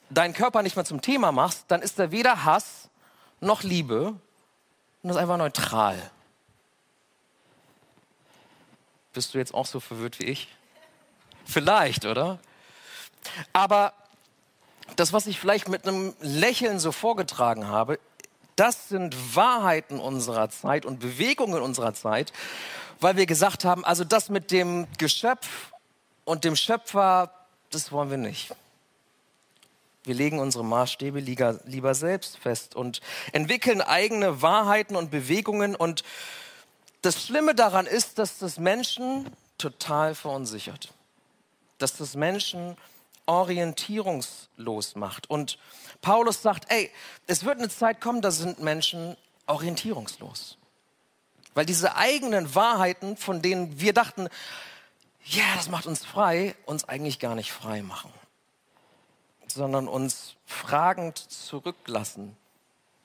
deinen 0.10 0.34
Körper 0.34 0.63
nicht 0.63 0.75
mehr 0.75 0.86
zum 0.86 1.01
Thema 1.01 1.32
machst, 1.32 1.65
dann 1.67 1.82
ist 1.82 2.00
er 2.00 2.12
weder 2.12 2.43
Hass 2.43 2.89
noch 3.39 3.63
Liebe 3.63 4.15
und 5.03 5.10
ist 5.10 5.17
einfach 5.17 5.38
neutral. 5.38 6.12
Bist 9.13 9.34
du 9.34 9.38
jetzt 9.38 9.53
auch 9.53 9.67
so 9.67 9.79
verwirrt 9.79 10.20
wie 10.20 10.25
ich? 10.25 10.48
Vielleicht, 11.46 12.05
oder? 12.05 12.39
Aber 13.51 13.93
das, 14.96 15.13
was 15.13 15.27
ich 15.27 15.39
vielleicht 15.39 15.67
mit 15.67 15.88
einem 15.88 16.15
Lächeln 16.20 16.79
so 16.79 16.91
vorgetragen 16.91 17.67
habe, 17.67 18.00
das 18.55 18.89
sind 18.89 19.36
Wahrheiten 19.36 20.00
unserer 20.00 20.50
Zeit 20.50 20.86
und 20.86 21.00
Bewegungen 21.00 21.62
unserer 21.62 21.93
Zeit, 21.93 22.33
weil 23.00 23.17
wir 23.17 23.25
gesagt 23.25 23.65
haben, 23.65 23.83
also 23.83 24.03
das 24.03 24.29
mit 24.29 24.51
dem 24.51 24.88
Geschöpf 24.98 25.72
und 26.25 26.43
dem 26.43 26.55
Schöpfer, 26.55 27.31
das 27.72 27.91
wollen 27.91 28.10
wir 28.10 28.17
nicht. 28.17 28.53
Wir 30.03 30.15
legen 30.15 30.39
unsere 30.39 30.65
Maßstäbe 30.65 31.19
lieber, 31.19 31.95
selbst 31.95 32.38
fest 32.38 32.75
und 32.75 33.00
entwickeln 33.31 33.81
eigene 33.81 34.41
Wahrheiten 34.41 34.98
und 34.98 35.12
Bewegungen. 35.12 35.75
Und 35.75 36.03
das 37.01 37.24
Schlimme 37.25 37.55
daran 37.55 37.86
ist, 37.86 38.19
dass 38.19 38.38
das 38.38 38.60
Menschen 38.60 39.29
total 39.57 40.13
verunsichert. 40.13 40.93
Dass 41.77 41.95
das 41.95 42.15
Menschen 42.15 42.75
orientierungslos 43.25 44.96
macht. 44.96 45.30
Und 45.30 45.58
Paulus 46.01 46.42
sagt, 46.42 46.72
ey, 46.72 46.92
es 47.27 47.46
wird 47.46 47.60
eine 47.60 47.70
Zeit 47.70 48.01
kommen, 48.01 48.22
da 48.22 48.32
sind 48.32 48.60
Menschen 48.60 49.15
orientierungslos. 49.48 50.58
Weil 51.53 51.65
diese 51.65 51.96
eigenen 51.96 52.56
Wahrheiten, 52.56 53.15
von 53.18 53.42
denen 53.42 53.80
wir 53.80 53.94
dachten, 53.94 54.27
ja, 55.25 55.56
das 55.56 55.70
macht 55.70 55.86
uns 55.86 56.03
frei, 56.03 56.56
uns 56.65 56.84
eigentlich 56.84 57.20
gar 57.20 57.36
nicht 57.36 57.51
frei 57.51 57.82
machen, 57.82 58.12
sondern 59.48 59.88
uns 59.88 60.36
fragend 60.46 61.18
zurücklassen. 61.18 62.36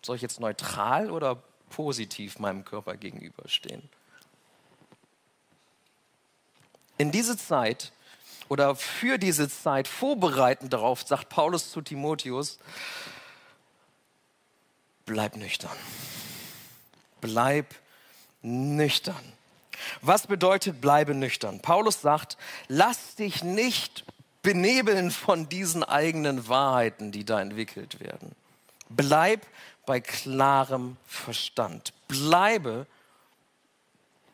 Soll 0.03 0.17
ich 0.17 0.23
jetzt 0.23 0.41
neutral 0.41 1.11
oder 1.11 1.37
positiv 1.71 2.39
meinem 2.39 2.65
Körper 2.65 2.97
gegenüberstehen? 2.97 3.89
In 6.97 7.13
diese 7.13 7.37
Zeit 7.37 7.93
oder 8.49 8.75
für 8.77 9.19
diese 9.19 9.49
Zeit 9.49 9.89
vorbereitend 9.89 10.73
darauf, 10.73 11.03
sagt 11.07 11.29
Paulus 11.29 11.71
zu 11.71 11.81
Timotheus, 11.81 12.59
bleib 15.07 15.37
nüchtern. 15.37 15.77
Bleib 17.21 17.75
nüchtern. 18.43 19.33
Was 20.03 20.27
bedeutet 20.27 20.81
bleibe 20.81 21.15
nüchtern? 21.15 21.61
Paulus 21.61 22.01
sagt, 22.01 22.37
lass 22.69 23.15
dich 23.15 23.43
nicht 23.43 24.05
benebeln 24.43 25.11
von 25.11 25.49
diesen 25.49 25.85
eigenen 25.85 26.49
Wahrheiten, 26.49 27.13
die 27.13 27.25
da 27.25 27.41
entwickelt 27.41 28.01
werden. 28.01 28.35
Bleib 28.89 29.47
bei 29.87 30.01
klarem 30.01 30.97
Verstand. 31.07 31.93
Bleibe 32.09 32.87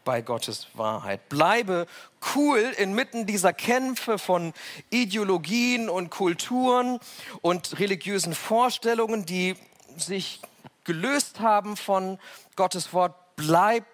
bei 0.04 0.20
Gottes 0.20 0.68
Wahrheit. 0.74 1.28
Bleibe 1.28 1.86
cool 2.34 2.58
inmitten 2.78 3.26
dieser 3.26 3.52
Kämpfe 3.52 4.18
von 4.18 4.52
Ideologien 4.90 5.88
und 5.88 6.10
Kulturen 6.10 6.98
und 7.42 7.78
religiösen 7.78 8.34
Vorstellungen, 8.34 9.26
die 9.26 9.56
sich 9.96 10.40
gelöst 10.84 11.40
haben 11.40 11.76
von 11.76 12.18
Gottes 12.56 12.92
Wort. 12.92 13.14
Bleib 13.36 13.84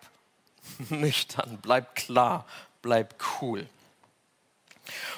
nüchtern, 0.90 1.58
bleib 1.62 1.94
klar, 1.94 2.46
bleib 2.82 3.14
cool. 3.40 3.66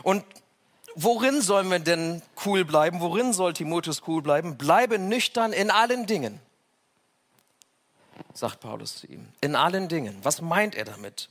Und 0.02 0.24
worin 0.94 1.40
sollen 1.40 1.70
wir 1.70 1.78
denn 1.78 2.22
cool 2.44 2.64
bleiben? 2.64 3.00
Worin 3.00 3.32
soll 3.32 3.54
Timotheus 3.54 4.02
cool 4.06 4.22
bleiben? 4.22 4.58
Bleibe 4.58 4.98
nüchtern 4.98 5.52
in 5.52 5.70
allen 5.70 6.06
Dingen 6.06 6.40
sagt 8.36 8.60
Paulus 8.60 8.96
zu 8.96 9.06
ihm. 9.06 9.28
In 9.40 9.56
allen 9.56 9.88
Dingen. 9.88 10.18
Was 10.22 10.40
meint 10.40 10.74
er 10.74 10.84
damit? 10.84 11.28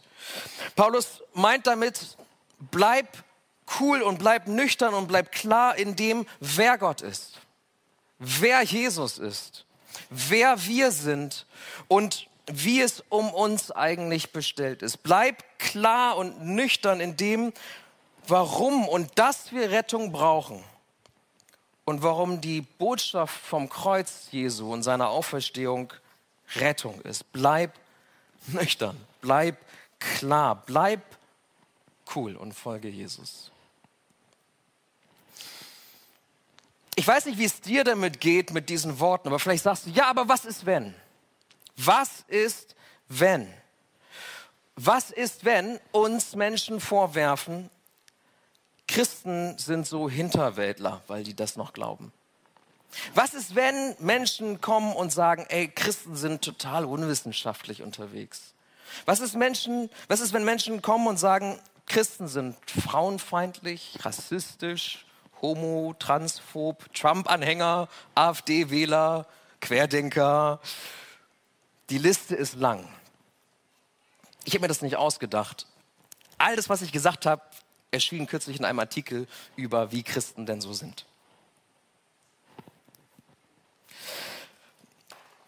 Paulus 0.76 1.22
meint 1.34 1.68
damit, 1.68 2.18
bleib 2.60 3.08
cool 3.80 4.02
und 4.02 4.20
bleib 4.20 4.48
nüchtern 4.48 4.94
und 4.94 5.08
bleib 5.08 5.32
klar 5.32 5.76
in 5.76 5.96
dem, 5.96 6.26
wer 6.40 6.78
Gott 6.78 7.02
ist, 7.02 7.40
wer 8.20 8.62
Jesus 8.64 9.18
ist, 9.18 9.66
wer 10.10 10.64
wir 10.66 10.92
sind 10.92 11.46
und 11.88 12.28
wie 12.48 12.82
es 12.82 13.04
um 13.10 13.34
uns 13.34 13.72
eigentlich 13.72 14.32
bestellt 14.32 14.82
ist. 14.82 15.04
Bleib 15.04 15.44
klar 15.60 16.18
und 16.18 16.42
nüchtern 16.42 17.00
in 17.00 17.16
dem, 17.16 17.54
warum 18.28 18.88
und 18.88 19.18
dass 19.18 19.52
wir 19.52 19.72
Rettung 19.72 20.12
brauchen 20.12 20.64
und 21.86 22.04
warum 22.04 22.42
die 22.42 22.62
Botschaft 22.62 23.40
vom 23.46 23.70
Kreuz 23.70 24.28
Jesu 24.32 24.72
und 24.72 24.84
seiner 24.84 25.10
Auferstehung 25.10 25.94
Rettung 26.56 27.02
ist. 27.02 27.32
Bleib 27.32 27.74
nüchtern, 28.48 28.98
bleib 29.22 29.58
klar, 30.00 30.64
bleib 30.66 31.02
cool 32.16 32.36
und 32.36 32.54
folge 32.54 32.90
Jesus. 32.90 33.52
Ich 36.96 37.08
weiß 37.08 37.26
nicht, 37.26 37.38
wie 37.38 37.46
es 37.46 37.62
dir 37.62 37.84
damit 37.84 38.20
geht 38.20 38.52
mit 38.52 38.70
diesen 38.70 39.00
Worten, 39.00 39.30
aber 39.30 39.40
vielleicht 39.40 39.64
sagst 39.64 39.86
du, 39.86 39.90
ja, 39.92 40.08
aber 40.08 40.28
was 40.28 40.46
ist 40.46 40.66
wenn? 40.66 40.94
Was 41.78 42.24
ist 42.28 42.76
wenn? 43.08 43.52
Was 44.76 45.12
ist, 45.12 45.46
wenn 45.46 45.80
uns 45.92 46.36
Menschen 46.36 46.80
vorwerfen, 46.80 47.70
Christen 48.88 49.58
sind 49.58 49.88
so 49.88 50.10
Hinterwäldler, 50.10 51.02
weil 51.08 51.24
die 51.24 51.36
das 51.36 51.56
noch 51.56 51.74
glauben? 51.74 52.12
Was 53.16 53.34
ist, 53.34 53.56
wenn 53.56 53.96
Menschen 54.00 54.62
kommen 54.62 54.94
und 54.94 55.12
sagen, 55.12 55.46
ey, 55.50 55.68
Christen 55.68 56.16
sind 56.16 56.42
total 56.42 56.86
unwissenschaftlich 56.86 57.82
unterwegs? 57.82 58.54
Was 59.06 59.20
ist, 59.20 59.36
Menschen, 59.36 59.90
was 60.08 60.20
ist, 60.20 60.34
wenn 60.34 60.44
Menschen 60.44 60.82
kommen 60.82 61.08
und 61.08 61.18
sagen, 61.18 61.60
Christen 61.86 62.28
sind 62.28 62.58
frauenfeindlich, 62.66 63.98
rassistisch, 64.02 65.06
homo, 65.42 65.96
transphob, 65.98 66.94
Trump-Anhänger, 66.94 67.88
AfD-Wähler, 68.16 69.26
Querdenker? 69.62 70.60
Die 71.90 71.98
Liste 71.98 72.36
ist 72.36 72.56
lang. 72.56 72.88
Ich 74.44 74.54
habe 74.54 74.62
mir 74.62 74.68
das 74.68 74.82
nicht 74.82 74.96
ausgedacht. 74.96 75.68
All 76.38 76.56
das, 76.56 76.70
was 76.70 76.82
ich 76.82 76.92
gesagt 76.92 77.26
habe, 77.26 77.42
erschien 77.92 78.26
kürzlich 78.26 78.58
in 78.58 78.66
einem 78.66 78.80
Artikel 78.80 79.28
über, 79.56 79.92
wie 79.92 80.04
Christen 80.04 80.46
denn 80.46 80.62
so 80.62 80.74
sind. 80.74 81.06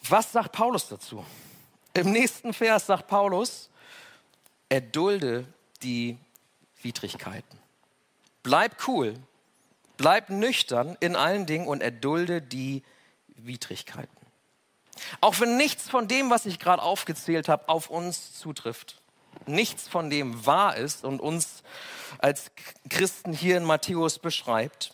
Was 0.10 0.32
sagt 0.32 0.52
Paulus 0.52 0.88
dazu? 0.90 1.26
Im 1.94 2.12
nächsten 2.12 2.54
Vers 2.54 2.88
sagt 2.88 3.08
Paulus, 3.08 3.70
erdulde 4.68 5.46
die 5.82 6.18
Widrigkeiten. 6.82 7.60
Bleib 8.42 8.88
cool, 8.88 9.14
bleib 9.98 10.30
nüchtern 10.30 10.98
in 11.00 11.16
allen 11.16 11.46
Dingen 11.46 11.68
und 11.68 11.82
erdulde 11.82 12.42
die 12.42 12.84
Widrigkeiten. 13.28 14.18
Auch 15.22 15.40
wenn 15.40 15.58
nichts 15.58 15.90
von 15.90 16.08
dem, 16.08 16.30
was 16.30 16.46
ich 16.46 16.60
gerade 16.60 16.82
aufgezählt 16.82 17.48
habe, 17.48 17.70
auf 17.70 17.90
uns 17.90 18.38
zutrifft, 18.38 19.02
nichts 19.46 19.88
von 19.88 20.10
dem 20.10 20.46
wahr 20.46 20.76
ist 20.76 21.04
und 21.06 21.20
uns 21.22 21.64
als 22.20 22.52
Christen 22.90 23.34
hier 23.34 23.58
in 23.58 23.64
Matthäus 23.64 24.20
beschreibt, 24.20 24.94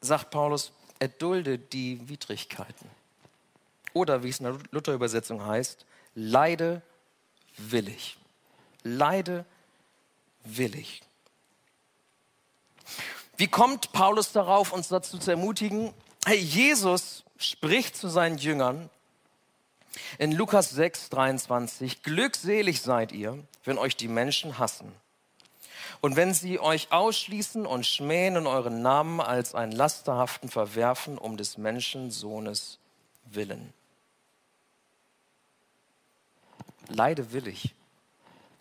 sagt 0.00 0.30
Paulus, 0.30 0.72
erdulde 0.98 1.58
die 1.58 2.08
Widrigkeiten. 2.08 2.88
Oder 3.96 4.22
wie 4.22 4.28
es 4.28 4.40
in 4.40 4.44
der 4.44 4.58
Luther-Übersetzung 4.72 5.46
heißt, 5.46 5.86
leide 6.14 6.82
willig. 7.56 8.18
Leide 8.82 9.46
willig. 10.44 11.00
Wie 13.38 13.46
kommt 13.46 13.92
Paulus 13.92 14.32
darauf, 14.32 14.74
uns 14.74 14.88
dazu 14.88 15.16
zu 15.16 15.30
ermutigen? 15.30 15.94
Hey, 16.26 16.36
Jesus 16.36 17.24
spricht 17.38 17.96
zu 17.96 18.08
seinen 18.08 18.36
Jüngern 18.36 18.90
in 20.18 20.32
Lukas 20.32 20.72
6, 20.72 21.08
23, 21.08 22.02
glückselig 22.02 22.82
seid 22.82 23.12
ihr, 23.12 23.42
wenn 23.64 23.78
euch 23.78 23.96
die 23.96 24.08
Menschen 24.08 24.58
hassen. 24.58 24.92
Und 26.02 26.16
wenn 26.16 26.34
sie 26.34 26.60
euch 26.60 26.92
ausschließen 26.92 27.64
und 27.64 27.86
schmähen 27.86 28.36
und 28.36 28.46
euren 28.46 28.82
Namen 28.82 29.22
als 29.22 29.54
einen 29.54 29.72
Lasterhaften 29.72 30.50
verwerfen, 30.50 31.16
um 31.16 31.38
des 31.38 31.56
Menschensohnes 31.56 32.78
willen. 33.24 33.72
Leide 36.88 37.32
willig. 37.32 37.74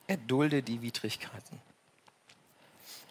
Erdulde 0.08 0.62
die 0.62 0.82
Widrigkeiten. 0.82 1.60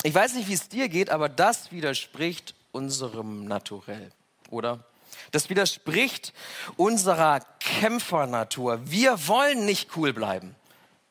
Ich 0.03 0.15
weiß 0.15 0.35
nicht, 0.35 0.49
wie 0.49 0.55
es 0.55 0.69
dir 0.69 0.89
geht, 0.89 1.11
aber 1.11 1.29
das 1.29 1.73
widerspricht 1.73 2.55
unserem 2.73 3.47
Naturell, 3.47 4.13
oder? 4.51 4.85
Das 5.31 5.49
widerspricht 5.49 6.33
unserer 6.77 7.41
Kämpfernatur. 7.61 8.81
Wir 8.91 9.27
wollen 9.27 9.65
nicht 9.65 9.97
cool 9.97 10.13
bleiben. 10.13 10.55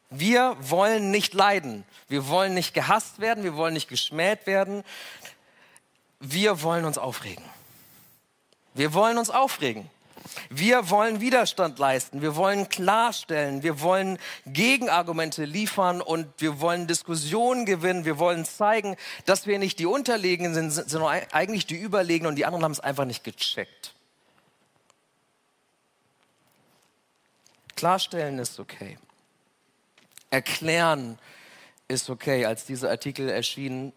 Wir 0.10 0.56
wollen 0.60 1.10
nicht 1.10 1.34
leiden. 1.34 1.86
Wir 2.08 2.28
wollen 2.28 2.54
nicht 2.54 2.74
gehasst 2.74 3.20
werden. 3.20 3.44
Wir 3.44 3.56
wollen 3.56 3.74
nicht 3.74 3.90
geschmäht 3.90 4.46
werden. 4.46 4.84
Wir 6.20 6.62
wollen 6.62 6.86
uns 6.86 6.98
aufregen. 6.98 7.44
Wir 8.76 8.94
wollen 8.94 9.18
uns 9.18 9.30
aufregen. 9.30 9.90
Wir 10.50 10.90
wollen 10.90 11.22
Widerstand 11.22 11.80
leisten, 11.80 12.22
wir 12.22 12.36
wollen 12.36 12.70
klarstellen, 12.70 13.64
wir 13.64 13.82
wollen 13.82 14.18
Gegenargumente 14.46 15.46
liefern 15.46 16.02
und 16.02 16.28
wir 16.38 16.60
wollen 16.60 16.88
Diskussionen 16.88 17.66
gewinnen, 17.66 18.06
wir 18.06 18.20
wollen 18.20 18.46
zeigen, 18.46 18.96
dass 19.26 19.48
wir 19.48 19.60
nicht 19.60 19.80
die 19.80 19.86
Unterlegenen 19.86 20.54
sind, 20.54 20.72
sondern 20.72 21.24
eigentlich 21.32 21.66
die 21.66 21.78
Überlegenen 21.78 22.30
und 22.30 22.36
die 22.36 22.46
anderen 22.46 22.64
haben 22.64 22.72
es 22.72 22.80
einfach 22.80 23.06
nicht 23.06 23.24
gecheckt. 23.24 23.94
Klarstellen 27.76 28.40
ist 28.40 28.60
okay. 28.60 28.98
Erklären 30.30 31.20
ist 31.88 32.10
okay. 32.10 32.46
Als 32.46 32.66
dieser 32.66 32.90
Artikel 32.90 33.30
erschien, 33.30 33.94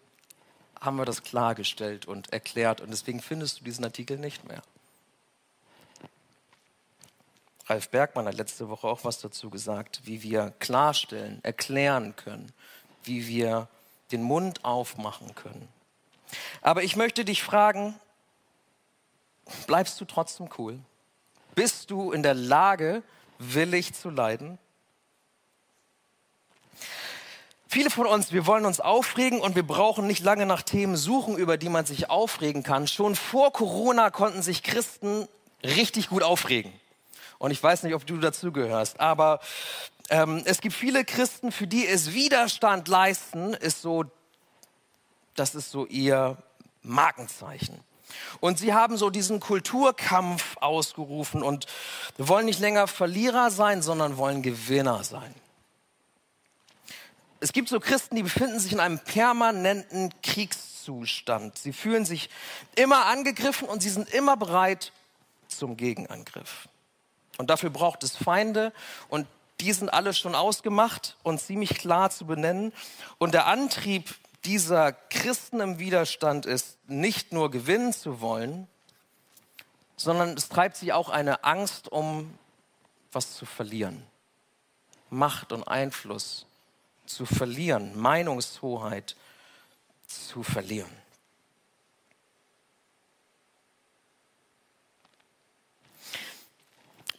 haben 0.81 0.97
wir 0.97 1.05
das 1.05 1.23
klargestellt 1.23 2.05
und 2.05 2.31
erklärt 2.33 2.81
und 2.81 2.91
deswegen 2.91 3.21
findest 3.21 3.59
du 3.59 3.63
diesen 3.63 3.83
Artikel 3.83 4.17
nicht 4.17 4.47
mehr. 4.47 4.61
Ralf 7.69 7.89
Bergmann 7.89 8.27
hat 8.27 8.35
letzte 8.35 8.69
Woche 8.69 8.87
auch 8.87 9.03
was 9.03 9.19
dazu 9.19 9.49
gesagt, 9.49 10.01
wie 10.05 10.23
wir 10.23 10.53
klarstellen, 10.59 11.39
erklären 11.43 12.15
können, 12.15 12.53
wie 13.03 13.27
wir 13.27 13.67
den 14.11 14.23
Mund 14.23 14.63
aufmachen 14.63 15.35
können. 15.35 15.67
Aber 16.61 16.83
ich 16.83 16.95
möchte 16.95 17.25
dich 17.25 17.43
fragen, 17.43 17.95
bleibst 19.65 19.99
du 19.99 20.05
trotzdem 20.05 20.49
cool? 20.57 20.79
Bist 21.55 21.91
du 21.91 22.11
in 22.13 22.23
der 22.23 22.33
Lage, 22.33 23.03
willig 23.37 23.93
zu 23.93 24.09
leiden? 24.09 24.57
Viele 27.67 27.89
von 27.89 28.07
uns, 28.07 28.31
wir 28.31 28.45
wollen 28.45 28.65
uns 28.65 28.79
aufregen 28.79 29.41
und 29.41 29.55
wir 29.55 29.67
brauchen 29.67 30.07
nicht 30.07 30.23
lange 30.23 30.45
nach 30.45 30.61
Themen 30.61 30.95
suchen, 30.95 31.35
über 31.35 31.57
die 31.57 31.67
man 31.67 31.85
sich 31.85 32.09
aufregen 32.09 32.63
kann. 32.63 32.87
Schon 32.87 33.15
vor 33.15 33.51
Corona 33.51 34.09
konnten 34.09 34.41
sich 34.41 34.63
Christen 34.63 35.27
richtig 35.63 36.07
gut 36.07 36.23
aufregen. 36.23 36.71
Und 37.39 37.51
ich 37.51 37.61
weiß 37.61 37.83
nicht, 37.83 37.93
ob 37.93 38.05
du 38.05 38.17
dazu 38.17 38.51
gehörst, 38.51 38.99
aber 38.99 39.39
ähm, 40.09 40.41
es 40.45 40.61
gibt 40.61 40.75
viele 40.75 41.03
Christen, 41.05 41.51
für 41.51 41.67
die 41.67 41.85
es 41.85 42.13
Widerstand 42.13 42.87
leisten, 42.87 43.53
ist 43.53 43.81
so, 43.81 44.05
das 45.35 45.53
ist 45.55 45.71
so 45.71 45.85
ihr 45.85 46.37
Markenzeichen. 46.81 47.79
Und 48.39 48.57
sie 48.57 48.73
haben 48.73 48.97
so 48.97 49.09
diesen 49.09 49.39
Kulturkampf 49.39 50.57
ausgerufen 50.57 51.43
und 51.43 51.65
wollen 52.17 52.45
nicht 52.45 52.59
länger 52.59 52.87
Verlierer 52.87 53.51
sein, 53.51 53.81
sondern 53.81 54.17
wollen 54.17 54.41
Gewinner 54.41 55.03
sein. 55.03 55.33
Es 57.39 57.53
gibt 57.53 57.69
so 57.69 57.79
Christen, 57.79 58.15
die 58.15 58.23
befinden 58.23 58.59
sich 58.59 58.71
in 58.71 58.79
einem 58.79 58.99
permanenten 58.99 60.11
Kriegszustand. 60.23 61.57
Sie 61.57 61.73
fühlen 61.73 62.05
sich 62.05 62.29
immer 62.75 63.05
angegriffen 63.05 63.67
und 63.67 63.83
sie 63.83 63.89
sind 63.89 64.09
immer 64.09 64.37
bereit 64.37 64.91
zum 65.47 65.77
Gegenangriff. 65.77 66.67
Und 67.37 67.49
dafür 67.49 67.69
braucht 67.69 68.03
es 68.03 68.15
Feinde 68.15 68.73
und 69.09 69.27
die 69.59 69.73
sind 69.73 69.89
alle 69.89 70.13
schon 70.13 70.35
ausgemacht 70.35 71.15
und 71.23 71.39
ziemlich 71.39 71.77
klar 71.77 72.09
zu 72.09 72.25
benennen. 72.25 72.73
Und 73.17 73.33
der 73.33 73.47
Antrieb 73.47 74.15
dieser 74.45 74.93
Christen 74.93 75.59
im 75.59 75.79
Widerstand 75.79 76.45
ist, 76.45 76.77
nicht 76.87 77.33
nur 77.33 77.49
gewinnen 77.51 77.91
zu 77.91 78.21
wollen, 78.21 78.67
sondern 79.95 80.37
es 80.37 80.49
treibt 80.49 80.77
sich 80.77 80.93
auch 80.93 81.09
eine 81.09 81.43
Angst 81.43 81.91
um 81.91 82.37
was 83.11 83.33
zu 83.33 83.45
verlieren. 83.45 84.03
Macht 85.09 85.51
und 85.51 85.63
Einfluss 85.63 86.45
zu 87.05 87.25
verlieren, 87.25 87.97
Meinungshoheit 87.97 89.15
zu 90.05 90.43
verlieren. 90.43 90.89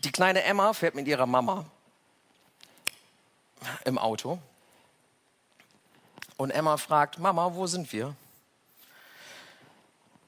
Die 0.05 0.13
kleine 0.13 0.43
Emma 0.45 0.73
fährt 0.73 0.95
mit 0.95 1.09
ihrer 1.09 1.27
Mama 1.27 1.65
im 3.85 3.99
Auto. 3.99 4.39
Und 6.37 6.51
Emma 6.51 6.77
fragt, 6.77 7.19
Mama, 7.19 7.55
wo 7.55 7.67
sind 7.67 7.93
wir? 7.93 8.15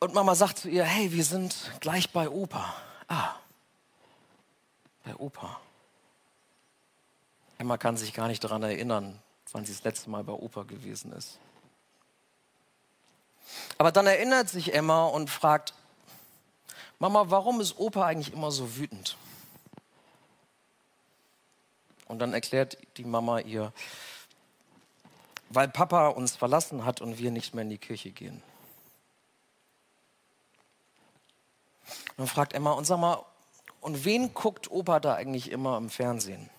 Und 0.00 0.14
Mama 0.14 0.34
sagt 0.34 0.58
zu 0.58 0.68
ihr, 0.68 0.84
hey, 0.84 1.12
wir 1.12 1.24
sind 1.24 1.70
gleich 1.80 2.10
bei 2.10 2.28
Opa. 2.28 2.74
Ah, 3.06 3.34
bei 5.04 5.14
Opa. 5.14 5.60
Emma 7.58 7.76
kann 7.76 7.96
sich 7.96 8.14
gar 8.14 8.26
nicht 8.26 8.42
daran 8.42 8.62
erinnern, 8.62 9.20
wann 9.52 9.64
sie 9.64 9.72
das 9.72 9.84
letzte 9.84 10.10
Mal 10.10 10.24
bei 10.24 10.32
Opa 10.32 10.64
gewesen 10.64 11.12
ist. 11.12 11.38
Aber 13.78 13.92
dann 13.92 14.06
erinnert 14.06 14.48
sich 14.48 14.74
Emma 14.74 15.04
und 15.04 15.30
fragt, 15.30 15.74
Mama, 16.98 17.24
warum 17.28 17.60
ist 17.60 17.78
Opa 17.78 18.04
eigentlich 18.06 18.32
immer 18.32 18.50
so 18.50 18.76
wütend? 18.76 19.16
Und 22.10 22.18
dann 22.18 22.32
erklärt 22.32 22.76
die 22.96 23.04
Mama 23.04 23.38
ihr, 23.38 23.72
weil 25.48 25.68
Papa 25.68 26.08
uns 26.08 26.34
verlassen 26.34 26.84
hat 26.84 27.00
und 27.00 27.18
wir 27.18 27.30
nicht 27.30 27.54
mehr 27.54 27.62
in 27.62 27.70
die 27.70 27.78
Kirche 27.78 28.10
gehen. 28.10 28.42
Und 31.86 32.18
dann 32.18 32.26
fragt 32.26 32.52
Emma, 32.52 32.72
und 32.72 32.84
sag 32.84 32.98
mal, 32.98 33.24
und 33.80 34.04
wen 34.04 34.34
guckt 34.34 34.68
Opa 34.72 34.98
da 34.98 35.14
eigentlich 35.14 35.52
immer 35.52 35.76
im 35.76 35.88
Fernsehen? 35.88 36.50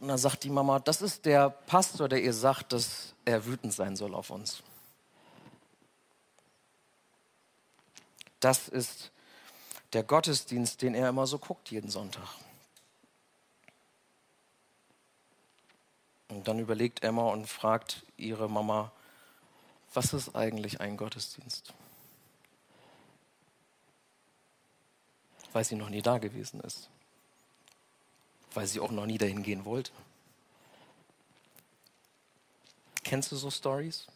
Und 0.00 0.08
dann 0.08 0.18
sagt 0.18 0.44
die 0.44 0.50
Mama, 0.50 0.80
das 0.80 1.00
ist 1.00 1.24
der 1.24 1.48
Pastor, 1.48 2.10
der 2.10 2.22
ihr 2.22 2.34
sagt, 2.34 2.74
dass 2.74 3.14
er 3.24 3.46
wütend 3.46 3.72
sein 3.72 3.96
soll 3.96 4.14
auf 4.14 4.28
uns. 4.28 4.62
Das 8.40 8.68
ist 8.68 9.13
der 9.94 10.02
Gottesdienst, 10.02 10.82
den 10.82 10.94
er 10.94 11.08
immer 11.08 11.26
so 11.26 11.38
guckt 11.38 11.70
jeden 11.70 11.88
Sonntag. 11.88 12.28
Und 16.28 16.48
dann 16.48 16.58
überlegt 16.58 17.04
Emma 17.04 17.30
und 17.30 17.46
fragt 17.46 18.02
ihre 18.16 18.50
Mama, 18.50 18.90
was 19.92 20.12
ist 20.12 20.34
eigentlich 20.34 20.80
ein 20.80 20.96
Gottesdienst? 20.96 21.72
Weil 25.52 25.64
sie 25.64 25.76
noch 25.76 25.90
nie 25.90 26.02
da 26.02 26.18
gewesen 26.18 26.60
ist. 26.60 26.88
Weil 28.52 28.66
sie 28.66 28.80
auch 28.80 28.90
noch 28.90 29.06
nie 29.06 29.18
dahin 29.18 29.44
gehen 29.44 29.64
wollte. 29.64 29.92
Kennst 33.04 33.30
du 33.30 33.36
so 33.36 33.50
Stories? 33.50 34.08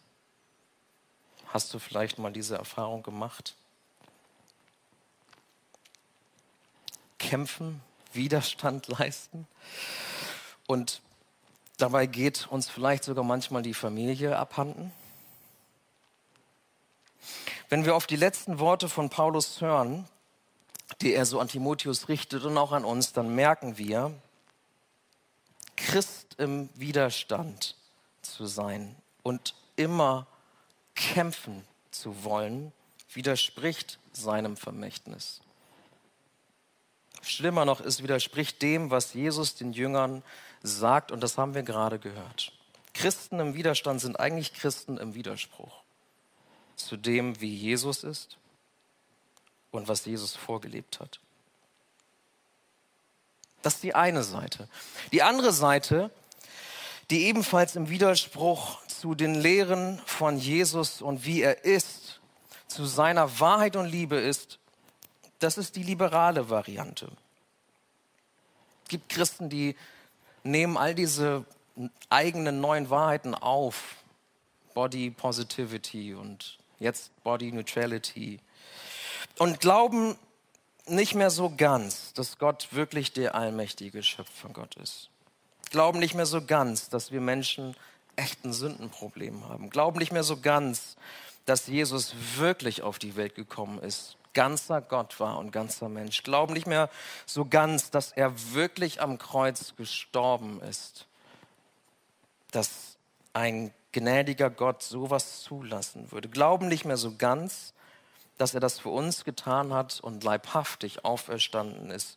Hast 1.46 1.72
du 1.72 1.78
vielleicht 1.78 2.18
mal 2.18 2.32
diese 2.32 2.56
Erfahrung 2.56 3.04
gemacht? 3.04 3.54
Kämpfen, 7.18 7.80
Widerstand 8.12 8.88
leisten 8.98 9.46
und 10.66 11.02
dabei 11.76 12.06
geht 12.06 12.46
uns 12.48 12.68
vielleicht 12.68 13.04
sogar 13.04 13.24
manchmal 13.24 13.62
die 13.62 13.74
Familie 13.74 14.36
abhanden. 14.36 14.92
Wenn 17.68 17.84
wir 17.84 17.96
auf 17.96 18.06
die 18.06 18.16
letzten 18.16 18.58
Worte 18.58 18.88
von 18.88 19.10
Paulus 19.10 19.60
hören, 19.60 20.06
die 21.02 21.12
er 21.12 21.26
so 21.26 21.38
an 21.38 21.48
Timotheus 21.48 22.08
richtet 22.08 22.44
und 22.44 22.56
auch 22.56 22.72
an 22.72 22.84
uns, 22.84 23.12
dann 23.12 23.34
merken 23.34 23.78
wir, 23.78 24.14
Christ 25.76 26.34
im 26.38 26.68
Widerstand 26.74 27.76
zu 28.22 28.46
sein 28.46 28.96
und 29.22 29.54
immer 29.76 30.26
kämpfen 30.94 31.64
zu 31.90 32.24
wollen, 32.24 32.72
widerspricht 33.12 33.98
seinem 34.12 34.56
Vermächtnis. 34.56 35.40
Schlimmer 37.22 37.64
noch, 37.64 37.80
es 37.80 38.02
widerspricht 38.02 38.62
dem, 38.62 38.90
was 38.90 39.14
Jesus 39.14 39.54
den 39.54 39.72
Jüngern 39.72 40.22
sagt, 40.62 41.12
und 41.12 41.22
das 41.22 41.38
haben 41.38 41.54
wir 41.54 41.62
gerade 41.62 41.98
gehört. 41.98 42.52
Christen 42.94 43.38
im 43.40 43.54
Widerstand 43.54 44.00
sind 44.00 44.18
eigentlich 44.18 44.54
Christen 44.54 44.98
im 44.98 45.14
Widerspruch 45.14 45.82
zu 46.76 46.96
dem, 46.96 47.40
wie 47.40 47.54
Jesus 47.54 48.04
ist 48.04 48.38
und 49.70 49.88
was 49.88 50.04
Jesus 50.04 50.34
vorgelebt 50.34 51.00
hat. 51.00 51.20
Das 53.62 53.74
ist 53.74 53.82
die 53.82 53.94
eine 53.94 54.22
Seite. 54.22 54.68
Die 55.12 55.22
andere 55.22 55.52
Seite, 55.52 56.10
die 57.10 57.24
ebenfalls 57.24 57.76
im 57.76 57.88
Widerspruch 57.88 58.84
zu 58.86 59.14
den 59.14 59.34
Lehren 59.34 60.00
von 60.06 60.38
Jesus 60.38 61.02
und 61.02 61.24
wie 61.24 61.42
er 61.42 61.64
ist, 61.64 62.20
zu 62.68 62.84
seiner 62.84 63.40
Wahrheit 63.40 63.76
und 63.76 63.86
Liebe 63.86 64.16
ist, 64.16 64.58
das 65.38 65.58
ist 65.58 65.76
die 65.76 65.82
liberale 65.82 66.50
Variante. 66.50 67.10
Es 68.84 68.88
gibt 68.88 69.08
Christen, 69.08 69.50
die 69.50 69.76
nehmen 70.42 70.76
all 70.76 70.94
diese 70.94 71.44
eigenen 72.08 72.60
neuen 72.60 72.90
Wahrheiten 72.90 73.34
auf. 73.34 73.96
Body 74.74 75.10
Positivity 75.10 76.14
und 76.14 76.58
jetzt 76.78 77.10
Body 77.24 77.50
Neutrality. 77.50 78.38
Und 79.38 79.58
glauben 79.60 80.16
nicht 80.86 81.14
mehr 81.14 81.30
so 81.30 81.52
ganz, 81.56 82.12
dass 82.12 82.38
Gott 82.38 82.68
wirklich 82.70 83.12
der 83.12 83.34
allmächtige 83.34 84.02
Schöpfer 84.02 84.50
Gott 84.50 84.76
ist. 84.76 85.10
Glauben 85.70 85.98
nicht 85.98 86.14
mehr 86.14 86.26
so 86.26 86.44
ganz, 86.44 86.88
dass 86.88 87.10
wir 87.10 87.20
Menschen 87.20 87.76
echten 88.16 88.52
Sündenproblem 88.52 89.48
haben. 89.48 89.70
Glauben 89.70 89.98
nicht 89.98 90.12
mehr 90.12 90.22
so 90.22 90.40
ganz, 90.40 90.96
dass 91.44 91.66
Jesus 91.66 92.14
wirklich 92.36 92.82
auf 92.82 92.98
die 92.98 93.16
Welt 93.16 93.34
gekommen 93.34 93.80
ist, 93.80 94.17
ganzer 94.38 94.80
Gott 94.80 95.18
war 95.18 95.36
und 95.38 95.50
ganzer 95.50 95.88
Mensch. 95.88 96.22
Glauben 96.22 96.52
nicht 96.52 96.68
mehr 96.68 96.90
so 97.26 97.44
ganz, 97.44 97.90
dass 97.90 98.12
er 98.12 98.52
wirklich 98.54 99.00
am 99.02 99.18
Kreuz 99.18 99.74
gestorben 99.74 100.62
ist, 100.62 101.08
dass 102.52 102.96
ein 103.32 103.74
gnädiger 103.90 104.48
Gott 104.48 104.84
sowas 104.84 105.42
zulassen 105.42 106.12
würde. 106.12 106.28
Glauben 106.28 106.68
nicht 106.68 106.84
mehr 106.84 106.96
so 106.96 107.16
ganz, 107.16 107.74
dass 108.36 108.54
er 108.54 108.60
das 108.60 108.78
für 108.78 108.90
uns 108.90 109.24
getan 109.24 109.72
hat 109.72 109.98
und 109.98 110.22
leibhaftig 110.22 111.04
auferstanden 111.04 111.90
ist 111.90 112.16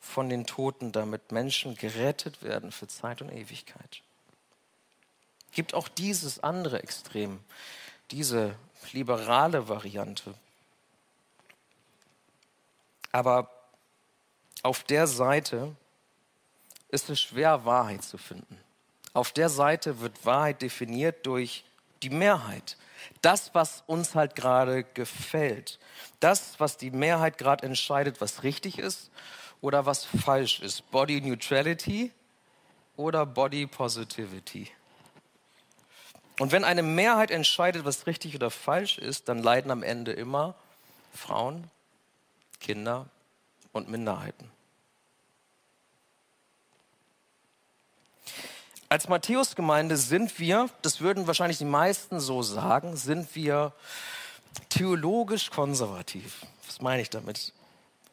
von 0.00 0.30
den 0.30 0.46
Toten, 0.46 0.90
damit 0.90 1.32
Menschen 1.32 1.74
gerettet 1.74 2.42
werden 2.42 2.72
für 2.72 2.86
Zeit 2.86 3.20
und 3.20 3.30
Ewigkeit. 3.30 4.00
Gibt 5.52 5.74
auch 5.74 5.88
dieses 5.88 6.42
andere 6.42 6.82
Extrem, 6.82 7.40
diese 8.10 8.54
liberale 8.92 9.68
Variante. 9.68 10.32
Aber 13.12 13.50
auf 14.62 14.84
der 14.84 15.06
Seite 15.06 15.74
ist 16.88 17.10
es 17.10 17.20
schwer, 17.20 17.64
Wahrheit 17.64 18.02
zu 18.02 18.18
finden. 18.18 18.58
Auf 19.14 19.32
der 19.32 19.48
Seite 19.48 20.00
wird 20.00 20.24
Wahrheit 20.24 20.62
definiert 20.62 21.26
durch 21.26 21.64
die 22.02 22.10
Mehrheit. 22.10 22.76
Das, 23.22 23.54
was 23.54 23.82
uns 23.86 24.14
halt 24.14 24.36
gerade 24.36 24.84
gefällt. 24.84 25.78
Das, 26.20 26.58
was 26.58 26.76
die 26.76 26.90
Mehrheit 26.90 27.38
gerade 27.38 27.66
entscheidet, 27.66 28.20
was 28.20 28.42
richtig 28.42 28.78
ist 28.78 29.10
oder 29.60 29.86
was 29.86 30.04
falsch 30.04 30.60
ist. 30.60 30.90
Body 30.90 31.20
Neutrality 31.20 32.12
oder 32.96 33.26
Body 33.26 33.66
Positivity. 33.66 34.70
Und 36.38 36.52
wenn 36.52 36.64
eine 36.64 36.82
Mehrheit 36.82 37.30
entscheidet, 37.30 37.84
was 37.84 38.06
richtig 38.06 38.34
oder 38.36 38.50
falsch 38.50 38.98
ist, 38.98 39.28
dann 39.28 39.42
leiden 39.42 39.70
am 39.70 39.82
Ende 39.82 40.12
immer 40.12 40.54
Frauen, 41.12 41.68
Kinder 42.60 43.06
und 43.72 43.88
Minderheiten. 43.88 44.50
Als 48.90 49.08
Matthäus-Gemeinde 49.08 49.98
sind 49.98 50.38
wir, 50.38 50.70
das 50.80 51.00
würden 51.00 51.26
wahrscheinlich 51.26 51.58
die 51.58 51.66
meisten 51.66 52.20
so 52.20 52.42
sagen, 52.42 52.96
sind 52.96 53.34
wir 53.34 53.74
theologisch 54.70 55.50
konservativ. 55.50 56.46
Was 56.66 56.80
meine 56.80 57.02
ich 57.02 57.10
damit? 57.10 57.52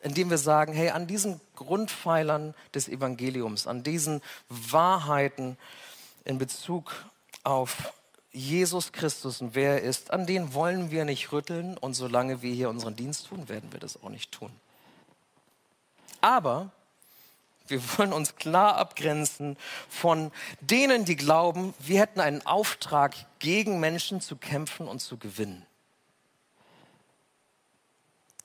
Indem 0.01 0.29
wir 0.29 0.37
sagen, 0.37 0.73
hey, 0.73 0.89
an 0.89 1.07
diesen 1.07 1.39
Grundpfeilern 1.55 2.53
des 2.73 2.89
Evangeliums, 2.89 3.67
an 3.67 3.83
diesen 3.83 4.21
Wahrheiten 4.49 5.57
in 6.25 6.37
Bezug 6.37 6.93
auf 7.43 7.93
Jesus 8.35 8.91
Christus 8.91 9.39
und 9.39 9.55
wer 9.55 9.75
er 9.75 9.81
ist, 9.81 10.11
an 10.11 10.25
denen 10.25 10.53
wollen 10.53 10.91
wir 10.91 11.05
nicht 11.05 11.31
rütteln 11.31 11.77
und 11.77 11.93
solange 11.93 12.41
wir 12.41 12.53
hier 12.53 12.69
unseren 12.69 12.95
Dienst 12.95 13.27
tun, 13.27 13.47
werden 13.47 13.71
wir 13.71 13.79
das 13.79 14.03
auch 14.03 14.09
nicht 14.09 14.31
tun. 14.31 14.51
Aber 16.19 16.71
wir 17.67 17.81
wollen 17.97 18.11
uns 18.11 18.35
klar 18.35 18.75
abgrenzen 18.75 19.57
von 19.87 20.31
denen, 20.59 21.05
die 21.05 21.15
glauben, 21.15 21.73
wir 21.79 22.01
hätten 22.01 22.19
einen 22.19 22.45
Auftrag, 22.45 23.15
gegen 23.39 23.79
Menschen 23.79 24.21
zu 24.21 24.35
kämpfen 24.35 24.87
und 24.87 24.99
zu 24.99 25.17
gewinnen. 25.17 25.65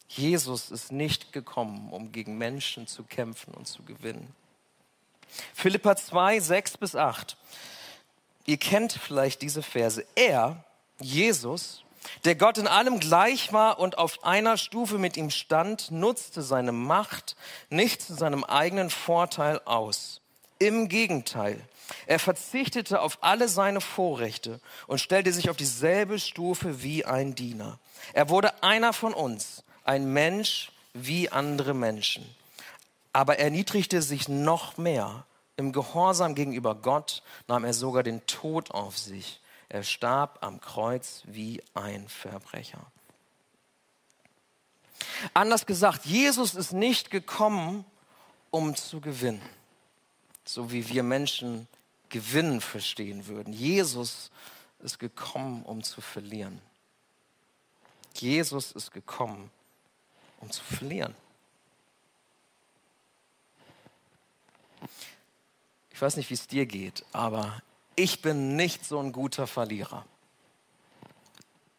Jesus 0.09 0.71
ist 0.71 0.93
nicht 0.93 1.33
gekommen, 1.33 1.93
um 1.93 2.13
gegen 2.13 2.39
Menschen 2.39 2.87
zu 2.87 3.03
kämpfen 3.03 3.55
und 3.55 3.67
zu 3.67 3.83
gewinnen. 3.83 4.35
Philippa 5.55 5.97
2, 5.97 6.41
6 6.41 6.77
bis 6.79 6.97
8. 6.97 7.37
Ihr 8.47 8.57
kennt 8.57 8.93
vielleicht 8.93 9.43
diese 9.43 9.63
Verse. 9.63 10.05
Er, 10.15 10.65
Jesus, 11.01 11.83
der 12.25 12.35
Gott 12.35 12.59
in 12.59 12.67
allem 12.67 13.01
gleich 13.01 13.53
war 13.53 13.79
und 13.79 13.99
auf 13.99 14.25
einer 14.25 14.57
Stufe 14.57 14.99
mit 14.99 15.17
ihm 15.17 15.31
stand, 15.31 15.91
nutzte 15.91 16.43
seine 16.43 16.73
Macht 16.73 17.37
nicht 17.69 18.03
zu 18.03 18.15
seinem 18.15 18.45
eigenen 18.45 18.91
Vorteil 18.91 19.61
aus. 19.65 20.21
Im 20.59 20.89
Gegenteil, 20.89 21.61
er 22.07 22.19
verzichtete 22.19 23.01
auf 23.01 23.19
alle 23.23 23.49
seine 23.49 23.81
Vorrechte 23.81 24.61
und 24.87 25.01
stellte 25.01 25.33
sich 25.33 25.51
auf 25.51 25.57
dieselbe 25.57 26.19
Stufe 26.19 26.83
wie 26.83 27.05
ein 27.05 27.35
Diener. 27.35 27.79
Er 28.13 28.29
wurde 28.29 28.63
einer 28.63 28.93
von 28.93 29.15
uns, 29.15 29.65
ein 29.85 30.13
Mensch 30.13 30.73
wie 30.93 31.31
andere 31.31 31.75
Menschen. 31.75 32.25
Aber 33.13 33.39
er 33.39 33.47
erniedrigte 33.47 34.03
sich 34.03 34.29
noch 34.29 34.77
mehr 34.77 35.25
im 35.61 35.73
Gehorsam 35.73 36.35
gegenüber 36.35 36.75
Gott 36.75 37.23
nahm 37.47 37.65
er 37.65 37.75
sogar 37.75 38.03
den 38.03 38.27
Tod 38.27 38.71
auf 38.73 38.99
sich. 38.99 39.41
Er 39.69 39.85
starb 39.85 40.39
am 40.41 40.61
Kreuz 40.61 41.23
wie 41.27 41.63
ein 41.75 42.09
Verbrecher. 42.09 42.91
Anders 45.35 45.67
gesagt, 45.67 46.07
Jesus 46.07 46.55
ist 46.55 46.73
nicht 46.73 47.11
gekommen, 47.11 47.85
um 48.51 48.75
zu 48.75 49.01
gewinnen, 49.01 49.43
so 50.45 50.73
wie 50.73 50.89
wir 50.89 51.03
Menschen 51.03 51.69
gewinnen 52.09 52.61
verstehen 52.61 53.27
würden. 53.27 53.53
Jesus 53.53 54.31
ist 54.81 54.99
gekommen, 54.99 55.63
um 55.63 55.83
zu 55.83 56.01
verlieren. 56.01 56.61
Jesus 58.15 58.73
ist 58.73 58.91
gekommen, 58.91 59.51
um 60.41 60.51
zu 60.51 60.65
verlieren. 60.65 61.15
Ich 66.01 66.03
weiß 66.03 66.17
nicht, 66.17 66.31
wie 66.31 66.35
es 66.35 66.47
dir 66.47 66.65
geht, 66.65 67.05
aber 67.13 67.61
ich 67.95 68.23
bin 68.23 68.57
nicht 68.57 68.87
so 68.87 68.99
ein 69.01 69.13
guter 69.13 69.47
Verlierer. 69.47 70.07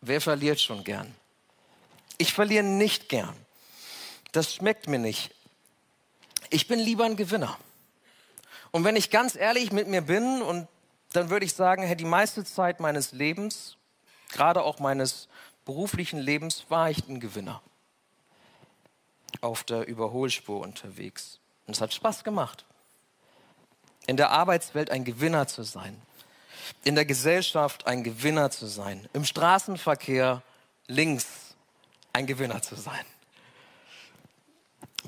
Wer 0.01 0.21
verliert 0.21 0.61
schon 0.61 0.83
gern? 0.83 1.11
Ich 2.19 2.31
verliere 2.31 2.63
nicht 2.63 3.09
gern. 3.09 3.35
Das 4.31 4.53
schmeckt 4.53 4.87
mir 4.87 4.99
nicht. 4.99 5.33
Ich 6.51 6.67
bin 6.67 6.77
lieber 6.77 7.05
ein 7.05 7.15
Gewinner. 7.15 7.57
Und 8.69 8.83
wenn 8.83 8.95
ich 8.95 9.09
ganz 9.09 9.35
ehrlich 9.35 9.71
mit 9.71 9.87
mir 9.87 10.01
bin, 10.01 10.43
und 10.43 10.67
dann 11.13 11.31
würde 11.31 11.47
ich 11.47 11.55
sagen, 11.55 11.81
hey, 11.81 11.95
die 11.95 12.05
meiste 12.05 12.45
Zeit 12.45 12.79
meines 12.79 13.13
Lebens, 13.13 13.75
gerade 14.31 14.61
auch 14.61 14.77
meines 14.77 15.29
beruflichen 15.65 16.19
Lebens, 16.19 16.67
war 16.69 16.91
ich 16.91 17.07
ein 17.07 17.19
Gewinner. 17.19 17.63
Auf 19.41 19.63
der 19.63 19.87
Überholspur 19.87 20.61
unterwegs. 20.61 21.39
Und 21.65 21.75
es 21.75 21.81
hat 21.81 21.91
Spaß 21.91 22.23
gemacht. 22.23 22.65
In 24.07 24.17
der 24.17 24.31
Arbeitswelt 24.31 24.89
ein 24.89 25.03
Gewinner 25.05 25.47
zu 25.47 25.63
sein. 25.63 26.01
In 26.83 26.95
der 26.95 27.05
Gesellschaft 27.05 27.87
ein 27.87 28.03
Gewinner 28.03 28.51
zu 28.51 28.65
sein. 28.65 29.07
Im 29.13 29.25
Straßenverkehr 29.25 30.41
links 30.87 31.55
ein 32.13 32.27
Gewinner 32.27 32.61
zu 32.61 32.75
sein. 32.75 33.05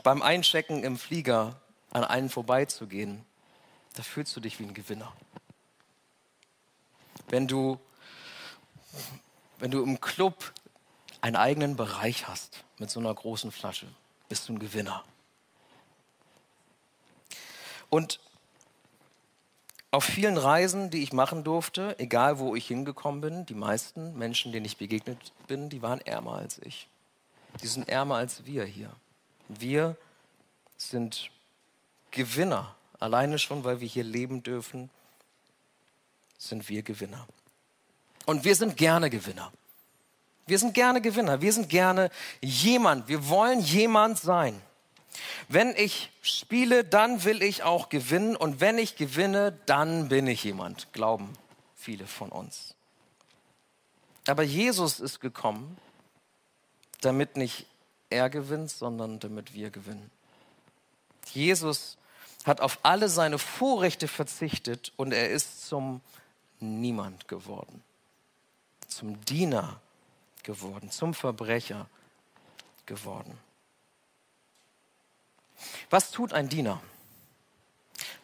Beim 0.03 0.21
Einchecken 0.21 0.83
im 0.83 0.97
Flieger 0.97 1.55
an 1.91 2.03
einen 2.03 2.29
vorbeizugehen 2.29 3.25
da 3.93 4.03
fühlst 4.03 4.35
du 4.35 4.39
dich 4.39 4.59
wie 4.59 4.63
ein 4.63 4.73
Gewinner. 4.73 5.13
Wenn 7.27 7.47
du, 7.47 7.79
wenn 9.59 9.71
du 9.71 9.83
im 9.83 10.01
Club 10.01 10.51
einen 11.21 11.35
eigenen 11.35 11.75
Bereich 11.75 12.27
hast 12.27 12.63
mit 12.79 12.89
so 12.89 12.99
einer 12.99 13.13
großen 13.13 13.51
Flasche, 13.51 13.87
bist 14.29 14.49
du 14.49 14.53
ein 14.53 14.59
Gewinner. 14.59 15.03
Und 17.89 18.19
auf 19.93 20.03
vielen 20.03 20.37
Reisen, 20.37 20.89
die 20.89 21.03
ich 21.03 21.13
machen 21.13 21.43
durfte, 21.43 21.97
egal 21.99 22.39
wo 22.39 22.55
ich 22.55 22.67
hingekommen 22.67 23.21
bin, 23.21 23.45
die 23.45 23.53
meisten 23.53 24.17
Menschen, 24.17 24.51
denen 24.51 24.65
ich 24.65 24.77
begegnet 24.77 25.17
bin, 25.47 25.69
die 25.69 25.81
waren 25.81 26.01
ärmer 26.01 26.37
als 26.37 26.59
ich. 26.59 26.87
Die 27.61 27.67
sind 27.67 27.87
ärmer 27.87 28.15
als 28.15 28.45
wir 28.45 28.65
hier. 28.65 28.89
Wir 29.47 29.95
sind 30.77 31.29
Gewinner 32.11 32.75
Alleine 33.03 33.37
schon, 33.37 33.65
weil 33.65 33.81
wir 33.81 33.87
hier 33.89 34.05
leben 34.05 34.43
dürfen, 34.43 34.89
sind 36.37 36.69
wir 36.69 36.83
Gewinner. 36.83 37.27
Und 38.25 38.45
wir 38.45 38.55
sind 38.55 38.77
gerne 38.77 39.09
Gewinner. 39.09 39.51
Wir 40.45 40.57
sind 40.57 40.73
gerne 40.73 41.01
Gewinner. 41.01 41.41
Wir 41.41 41.51
sind 41.51 41.67
gerne 41.67 42.09
jemand. 42.39 43.09
Wir 43.09 43.27
wollen 43.27 43.59
jemand 43.59 44.19
sein. 44.19 44.61
Wenn 45.47 45.75
ich 45.75 46.11
spiele, 46.21 46.83
dann 46.83 47.23
will 47.23 47.41
ich 47.41 47.63
auch 47.63 47.89
gewinnen. 47.89 48.35
Und 48.35 48.59
wenn 48.61 48.77
ich 48.77 48.95
gewinne, 48.95 49.57
dann 49.65 50.09
bin 50.09 50.27
ich 50.27 50.43
jemand, 50.43 50.91
glauben 50.93 51.33
viele 51.75 52.07
von 52.07 52.29
uns. 52.29 52.75
Aber 54.27 54.43
Jesus 54.43 54.99
ist 54.99 55.19
gekommen, 55.19 55.77
damit 57.01 57.35
nicht 57.35 57.65
er 58.09 58.29
gewinnt, 58.29 58.71
sondern 58.71 59.19
damit 59.19 59.53
wir 59.53 59.69
gewinnen. 59.69 60.09
Jesus 61.33 61.97
hat 62.45 62.61
auf 62.61 62.79
alle 62.83 63.09
seine 63.09 63.39
Vorrechte 63.39 64.07
verzichtet 64.07 64.91
und 64.95 65.11
er 65.11 65.29
ist 65.29 65.67
zum 65.67 66.01
Niemand 66.59 67.27
geworden, 67.27 67.83
zum 68.87 69.19
Diener 69.25 69.81
geworden, 70.43 70.91
zum 70.91 71.13
Verbrecher 71.13 71.87
geworden. 72.85 73.37
Was 75.89 76.11
tut 76.11 76.33
ein 76.33 76.49
Diener? 76.49 76.81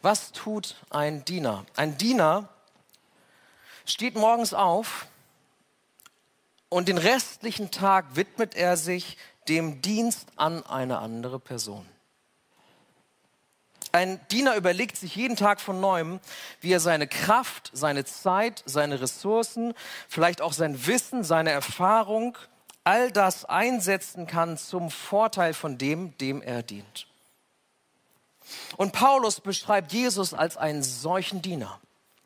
Was 0.02 0.32
tut 0.32 0.76
ein 0.90 1.26
Diener? 1.26 1.66
Ein 1.76 1.98
Diener 1.98 2.48
steht 3.86 4.16
morgens 4.16 4.54
auf 4.54 5.08
und 6.70 6.88
den 6.88 6.98
restlichen 6.98 7.72
Tag 7.72 8.16
widmet 8.16 8.56
er 8.56 8.78
sich 8.78 9.18
dem 9.48 9.82
Dienst 9.82 10.28
an 10.36 10.66
eine 10.66 11.00
andere 11.00 11.40
Person. 11.40 11.86
Ein 13.92 14.20
Diener 14.30 14.56
überlegt 14.56 14.98
sich 14.98 15.16
jeden 15.16 15.36
Tag 15.36 15.60
von 15.60 15.80
neuem, 15.80 16.20
wie 16.62 16.72
er 16.72 16.80
seine 16.80 17.08
Kraft, 17.08 17.72
seine 17.74 18.06
Zeit, 18.06 18.62
seine 18.68 19.02
Ressourcen, 19.02 19.74
vielleicht 20.08 20.42
auch 20.42 20.54
sein 20.54 20.86
Wissen, 20.86 21.24
seine 21.24 21.50
Erfahrung, 21.50 22.38
all 22.84 23.12
das 23.12 23.46
einsetzen 23.46 24.28
kann 24.28 24.58
zum 24.58 24.92
Vorteil 24.92 25.56
von 25.56 25.80
dem, 25.80 26.16
dem 26.20 26.44
er 26.44 26.62
dient. 26.62 27.09
Und 28.78 28.94
Paulus 28.94 29.42
beschreibt 29.42 29.92
Jesus 29.92 30.34
als 30.34 30.58
einen 30.58 30.84
solchen 30.84 31.42
Diener, 31.42 31.80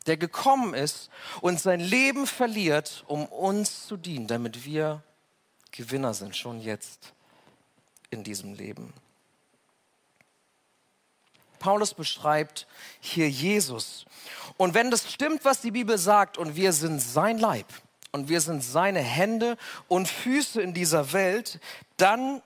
der 0.06 0.16
gekommen 0.16 0.74
ist 0.74 1.10
und 1.40 1.60
sein 1.60 1.80
Leben 1.80 2.26
verliert, 2.26 3.04
um 3.06 3.26
uns 3.26 3.86
zu 3.86 3.96
dienen, 3.96 4.26
damit 4.26 4.64
wir 4.64 5.02
Gewinner 5.72 6.14
sind, 6.14 6.36
schon 6.36 6.60
jetzt 6.60 7.12
in 8.10 8.22
diesem 8.22 8.54
Leben. 8.54 8.92
Paulus 11.58 11.94
beschreibt 11.94 12.66
hier 13.00 13.28
Jesus. 13.28 14.04
Und 14.58 14.74
wenn 14.74 14.90
das 14.90 15.10
stimmt, 15.10 15.46
was 15.46 15.62
die 15.62 15.70
Bibel 15.70 15.96
sagt, 15.96 16.36
und 16.36 16.56
wir 16.56 16.74
sind 16.74 17.00
sein 17.00 17.38
Leib 17.38 17.66
und 18.12 18.28
wir 18.28 18.42
sind 18.42 18.62
seine 18.62 19.00
Hände 19.00 19.56
und 19.88 20.06
Füße 20.06 20.60
in 20.60 20.74
dieser 20.74 21.14
Welt, 21.14 21.58
dann 21.96 22.42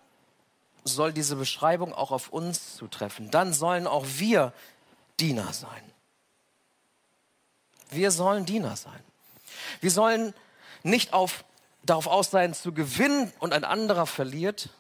soll 0.94 1.12
diese 1.12 1.37
Beschreibung 1.37 1.94
auch 1.94 2.11
auf 2.11 2.31
uns 2.31 2.77
zutreffen. 2.77 3.31
Dann 3.31 3.53
sollen 3.53 3.87
auch 3.87 4.07
wir 4.07 4.53
Diener 5.20 5.53
sein. 5.53 5.83
Wir 7.90 8.11
sollen 8.11 8.44
Diener 8.44 8.77
sein. 8.77 9.01
Wir 9.81 9.90
sollen 9.90 10.35
nicht 10.83 11.12
auf, 11.12 11.44
darauf 11.83 12.07
aus 12.07 12.31
sein, 12.31 12.55
zu 12.55 12.72
gewinnen 12.72 13.33
und 13.38 13.53
ein 13.53 13.64
anderer 13.64 14.07
verliert, 14.07 14.70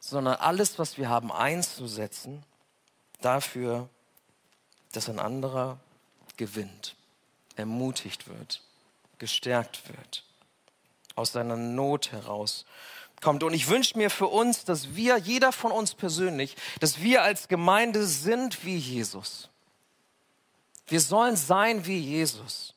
sondern 0.00 0.36
alles, 0.36 0.78
was 0.78 0.98
wir 0.98 1.08
haben, 1.08 1.32
einzusetzen 1.32 2.44
dafür, 3.20 3.88
dass 4.92 5.08
ein 5.08 5.18
anderer 5.18 5.78
gewinnt, 6.36 6.96
ermutigt 7.56 8.28
wird, 8.28 8.62
gestärkt 9.18 9.88
wird, 9.88 10.24
aus 11.14 11.32
seiner 11.32 11.56
Not 11.56 12.12
heraus 12.12 12.64
kommt. 13.24 13.42
Und 13.42 13.54
ich 13.54 13.68
wünsche 13.68 13.98
mir 13.98 14.10
für 14.10 14.28
uns, 14.28 14.64
dass 14.64 14.94
wir, 14.94 15.16
jeder 15.16 15.50
von 15.50 15.72
uns 15.72 15.94
persönlich, 15.94 16.54
dass 16.78 17.00
wir 17.00 17.22
als 17.22 17.48
Gemeinde 17.48 18.06
sind 18.06 18.64
wie 18.64 18.76
Jesus. 18.76 19.48
Wir 20.86 21.00
sollen 21.00 21.34
sein 21.34 21.86
wie 21.86 21.98
Jesus. 21.98 22.74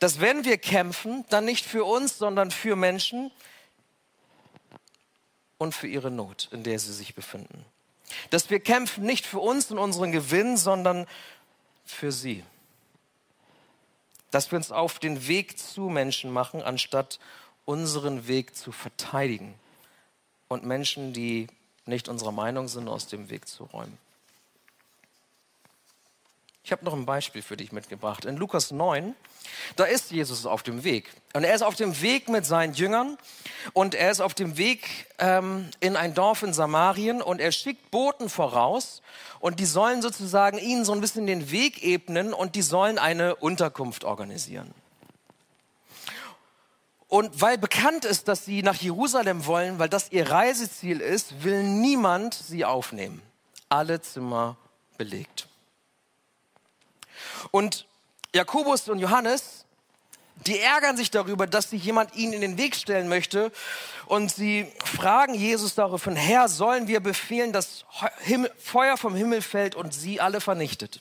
Dass 0.00 0.20
wenn 0.20 0.44
wir 0.44 0.58
kämpfen, 0.58 1.24
dann 1.30 1.44
nicht 1.44 1.64
für 1.64 1.84
uns, 1.84 2.18
sondern 2.18 2.50
für 2.50 2.74
Menschen 2.74 3.30
und 5.58 5.74
für 5.74 5.86
ihre 5.86 6.10
Not, 6.10 6.48
in 6.50 6.64
der 6.64 6.78
sie 6.78 6.92
sich 6.92 7.14
befinden. 7.14 7.64
Dass 8.30 8.50
wir 8.50 8.60
kämpfen 8.60 9.04
nicht 9.04 9.24
für 9.24 9.38
uns 9.38 9.70
und 9.70 9.78
unseren 9.78 10.10
Gewinn, 10.10 10.56
sondern 10.56 11.06
für 11.84 12.10
sie. 12.10 12.42
Dass 14.32 14.50
wir 14.50 14.56
uns 14.56 14.72
auf 14.72 14.98
den 14.98 15.28
Weg 15.28 15.58
zu 15.58 15.82
Menschen 15.82 16.32
machen, 16.32 16.60
anstatt 16.60 17.20
unseren 17.64 18.26
Weg 18.26 18.56
zu 18.56 18.72
verteidigen 18.72 19.54
und 20.48 20.64
Menschen, 20.64 21.12
die 21.12 21.46
nicht 21.86 22.08
unserer 22.08 22.32
Meinung 22.32 22.68
sind, 22.68 22.88
aus 22.88 23.06
dem 23.06 23.30
Weg 23.30 23.48
zu 23.48 23.64
räumen. 23.64 23.98
Ich 26.66 26.72
habe 26.72 26.84
noch 26.84 26.94
ein 26.94 27.06
Beispiel 27.06 27.42
für 27.42 27.56
dich 27.56 27.70
mitgebracht. 27.70 28.24
In 28.24 28.36
Lukas 28.36 28.72
9, 28.72 29.14
da 29.76 29.84
ist 29.84 30.10
Jesus 30.10 30.46
auf 30.46 30.64
dem 30.64 30.82
Weg. 30.82 31.12
Und 31.32 31.44
er 31.44 31.54
ist 31.54 31.62
auf 31.62 31.76
dem 31.76 32.00
Weg 32.02 32.28
mit 32.28 32.44
seinen 32.44 32.74
Jüngern 32.74 33.16
und 33.72 33.94
er 33.94 34.10
ist 34.10 34.20
auf 34.20 34.34
dem 34.34 34.56
Weg 34.56 35.06
ähm, 35.20 35.70
in 35.78 35.94
ein 35.94 36.14
Dorf 36.14 36.42
in 36.42 36.52
Samarien 36.52 37.22
und 37.22 37.40
er 37.40 37.52
schickt 37.52 37.92
Boten 37.92 38.28
voraus 38.28 39.00
und 39.38 39.60
die 39.60 39.64
sollen 39.64 40.02
sozusagen 40.02 40.58
ihnen 40.58 40.84
so 40.84 40.90
ein 40.90 41.00
bisschen 41.00 41.28
den 41.28 41.52
Weg 41.52 41.84
ebnen 41.84 42.32
und 42.32 42.56
die 42.56 42.62
sollen 42.62 42.98
eine 42.98 43.36
Unterkunft 43.36 44.02
organisieren. 44.02 44.74
Und 47.08 47.40
weil 47.40 47.56
bekannt 47.56 48.04
ist, 48.04 48.26
dass 48.28 48.44
sie 48.44 48.62
nach 48.62 48.74
Jerusalem 48.74 49.46
wollen, 49.46 49.78
weil 49.78 49.88
das 49.88 50.10
ihr 50.10 50.28
Reiseziel 50.28 51.00
ist, 51.00 51.44
will 51.44 51.62
niemand 51.62 52.34
sie 52.34 52.64
aufnehmen. 52.64 53.22
Alle 53.68 54.00
Zimmer 54.00 54.56
belegt. 54.98 55.46
Und 57.52 57.86
Jakobus 58.34 58.88
und 58.88 58.98
Johannes, 58.98 59.66
die 60.46 60.58
ärgern 60.58 60.96
sich 60.96 61.10
darüber, 61.10 61.46
dass 61.46 61.70
sich 61.70 61.84
jemand 61.84 62.14
ihnen 62.14 62.34
in 62.34 62.40
den 62.40 62.58
Weg 62.58 62.74
stellen 62.74 63.08
möchte. 63.08 63.52
Und 64.06 64.32
sie 64.32 64.70
fragen 64.84 65.34
Jesus 65.34 65.74
daraufhin, 65.74 66.16
Herr, 66.16 66.48
sollen 66.48 66.88
wir 66.88 67.00
befehlen, 67.00 67.52
dass 67.52 67.84
Feuer 68.58 68.96
vom 68.96 69.14
Himmel 69.14 69.42
fällt 69.42 69.74
und 69.74 69.94
sie 69.94 70.20
alle 70.20 70.40
vernichtet? 70.40 71.00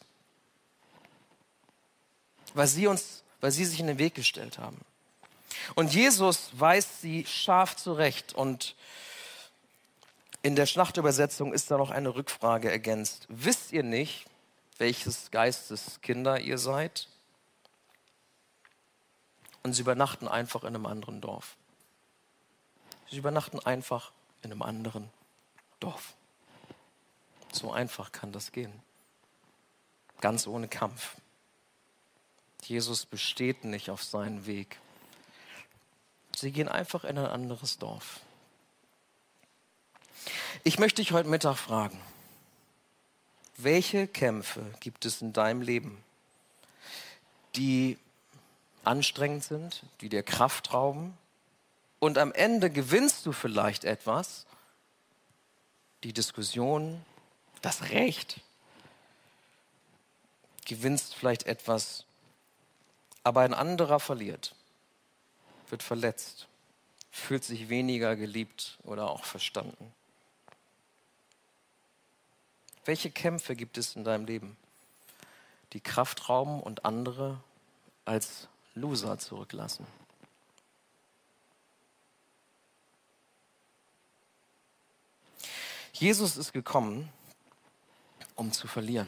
Weil 2.53 2.67
sie 2.67 2.87
uns, 2.87 3.23
weil 3.41 3.51
sie 3.51 3.65
sich 3.65 3.79
in 3.79 3.87
den 3.87 3.97
Weg 3.99 4.15
gestellt 4.15 4.59
haben. 4.59 4.79
Und 5.73 5.93
Jesus 5.93 6.49
weist 6.53 7.01
sie 7.01 7.25
scharf 7.25 7.75
zurecht 7.75 8.33
und 8.33 8.75
in 10.43 10.55
der 10.55 10.67
Schlachtübersetzung 10.67 11.53
ist 11.53 11.71
da 11.71 11.77
noch 11.77 11.89
eine 11.89 12.13
Rückfrage 12.13 12.69
ergänzt. 12.69 13.25
Wisst 13.29 13.71
ihr 13.71 13.81
nicht, 13.81 14.25
welches 14.77 15.31
Geistes 15.31 16.01
Kinder 16.01 16.39
ihr 16.39 16.59
seid. 16.59 17.07
Und 19.63 19.73
sie 19.73 19.81
übernachten 19.81 20.27
einfach 20.27 20.61
in 20.61 20.75
einem 20.75 20.85
anderen 20.85 21.19
Dorf. 21.19 21.55
Sie 23.09 23.17
übernachten 23.17 23.59
einfach 23.59 24.11
in 24.43 24.51
einem 24.51 24.61
anderen 24.61 25.09
Dorf. 25.79 26.13
So 27.51 27.71
einfach 27.71 28.11
kann 28.11 28.31
das 28.31 28.51
gehen. 28.51 28.73
Ganz 30.21 30.45
ohne 30.45 30.67
Kampf. 30.67 31.15
Jesus 32.63 33.05
besteht 33.05 33.63
nicht 33.63 33.89
auf 33.89 34.03
seinen 34.03 34.45
Weg. 34.45 34.79
Sie 36.35 36.51
gehen 36.51 36.67
einfach 36.67 37.03
in 37.03 37.17
ein 37.17 37.25
anderes 37.25 37.77
Dorf. 37.77 38.19
Ich 40.63 40.79
möchte 40.79 41.01
dich 41.01 41.11
heute 41.11 41.29
Mittag 41.29 41.57
fragen, 41.57 41.99
welche 43.57 44.07
Kämpfe 44.07 44.61
gibt 44.79 45.05
es 45.05 45.21
in 45.21 45.31
deinem 45.31 45.61
Leben, 45.61 46.03
die 47.55 47.97
anstrengend 48.83 49.43
sind, 49.43 49.83
die 50.01 50.09
dir 50.09 50.23
Kraft 50.23 50.73
rauben 50.73 51.17
und 51.99 52.17
am 52.17 52.33
Ende 52.33 52.69
gewinnst 52.69 53.25
du 53.25 53.31
vielleicht 53.31 53.83
etwas, 53.83 54.45
die 56.03 56.13
Diskussion, 56.13 57.03
das 57.61 57.89
Recht, 57.89 58.41
gewinnst 60.65 61.15
vielleicht 61.15 61.47
etwas, 61.47 62.05
aber 63.23 63.41
ein 63.41 63.53
anderer 63.53 63.99
verliert, 63.99 64.53
wird 65.71 65.83
verletzt, 65.83 66.47
fühlt 67.11 67.43
sich 67.43 67.69
weniger 67.69 68.15
geliebt 68.15 68.77
oder 68.83 69.09
auch 69.09 69.25
verstanden. 69.25 69.93
Welche 72.85 73.09
Kämpfe 73.09 73.55
gibt 73.55 73.77
es 73.77 73.95
in 73.95 74.03
deinem 74.03 74.25
Leben, 74.25 74.57
die 75.73 75.79
Kraft 75.79 76.29
rauben 76.29 76.61
und 76.61 76.85
andere 76.85 77.39
als 78.05 78.47
Loser 78.75 79.17
zurücklassen? 79.17 79.87
Jesus 85.93 86.35
ist 86.35 86.51
gekommen, 86.51 87.09
um 88.35 88.51
zu 88.51 88.67
verlieren, 88.67 89.07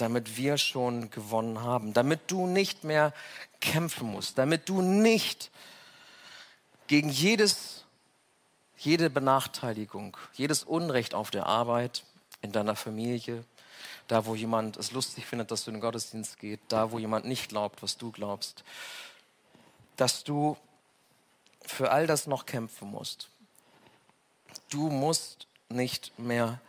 damit 0.00 0.36
wir 0.36 0.58
schon 0.58 1.10
gewonnen 1.10 1.62
haben, 1.62 1.92
damit 1.92 2.30
du 2.30 2.46
nicht 2.46 2.84
mehr 2.84 3.12
kämpfen 3.60 4.08
musst, 4.08 4.38
damit 4.38 4.68
du 4.68 4.80
nicht 4.82 5.50
gegen 6.86 7.10
jedes, 7.10 7.84
jede 8.76 9.10
Benachteiligung, 9.10 10.16
jedes 10.34 10.64
Unrecht 10.64 11.14
auf 11.14 11.30
der 11.30 11.46
Arbeit, 11.46 12.04
in 12.40 12.52
deiner 12.52 12.76
Familie, 12.76 13.44
da 14.06 14.26
wo 14.26 14.34
jemand 14.34 14.76
es 14.76 14.92
lustig 14.92 15.26
findet, 15.26 15.50
dass 15.50 15.64
du 15.64 15.70
in 15.70 15.76
den 15.76 15.80
Gottesdienst 15.80 16.38
gehst, 16.38 16.62
da 16.68 16.92
wo 16.92 16.98
jemand 16.98 17.26
nicht 17.26 17.48
glaubt, 17.48 17.82
was 17.82 17.96
du 17.96 18.10
glaubst, 18.12 18.64
dass 19.96 20.24
du 20.24 20.56
für 21.62 21.90
all 21.90 22.06
das 22.06 22.26
noch 22.26 22.46
kämpfen 22.46 22.90
musst. 22.90 23.28
Du 24.70 24.88
musst 24.88 25.46
nicht 25.68 26.18
mehr 26.18 26.60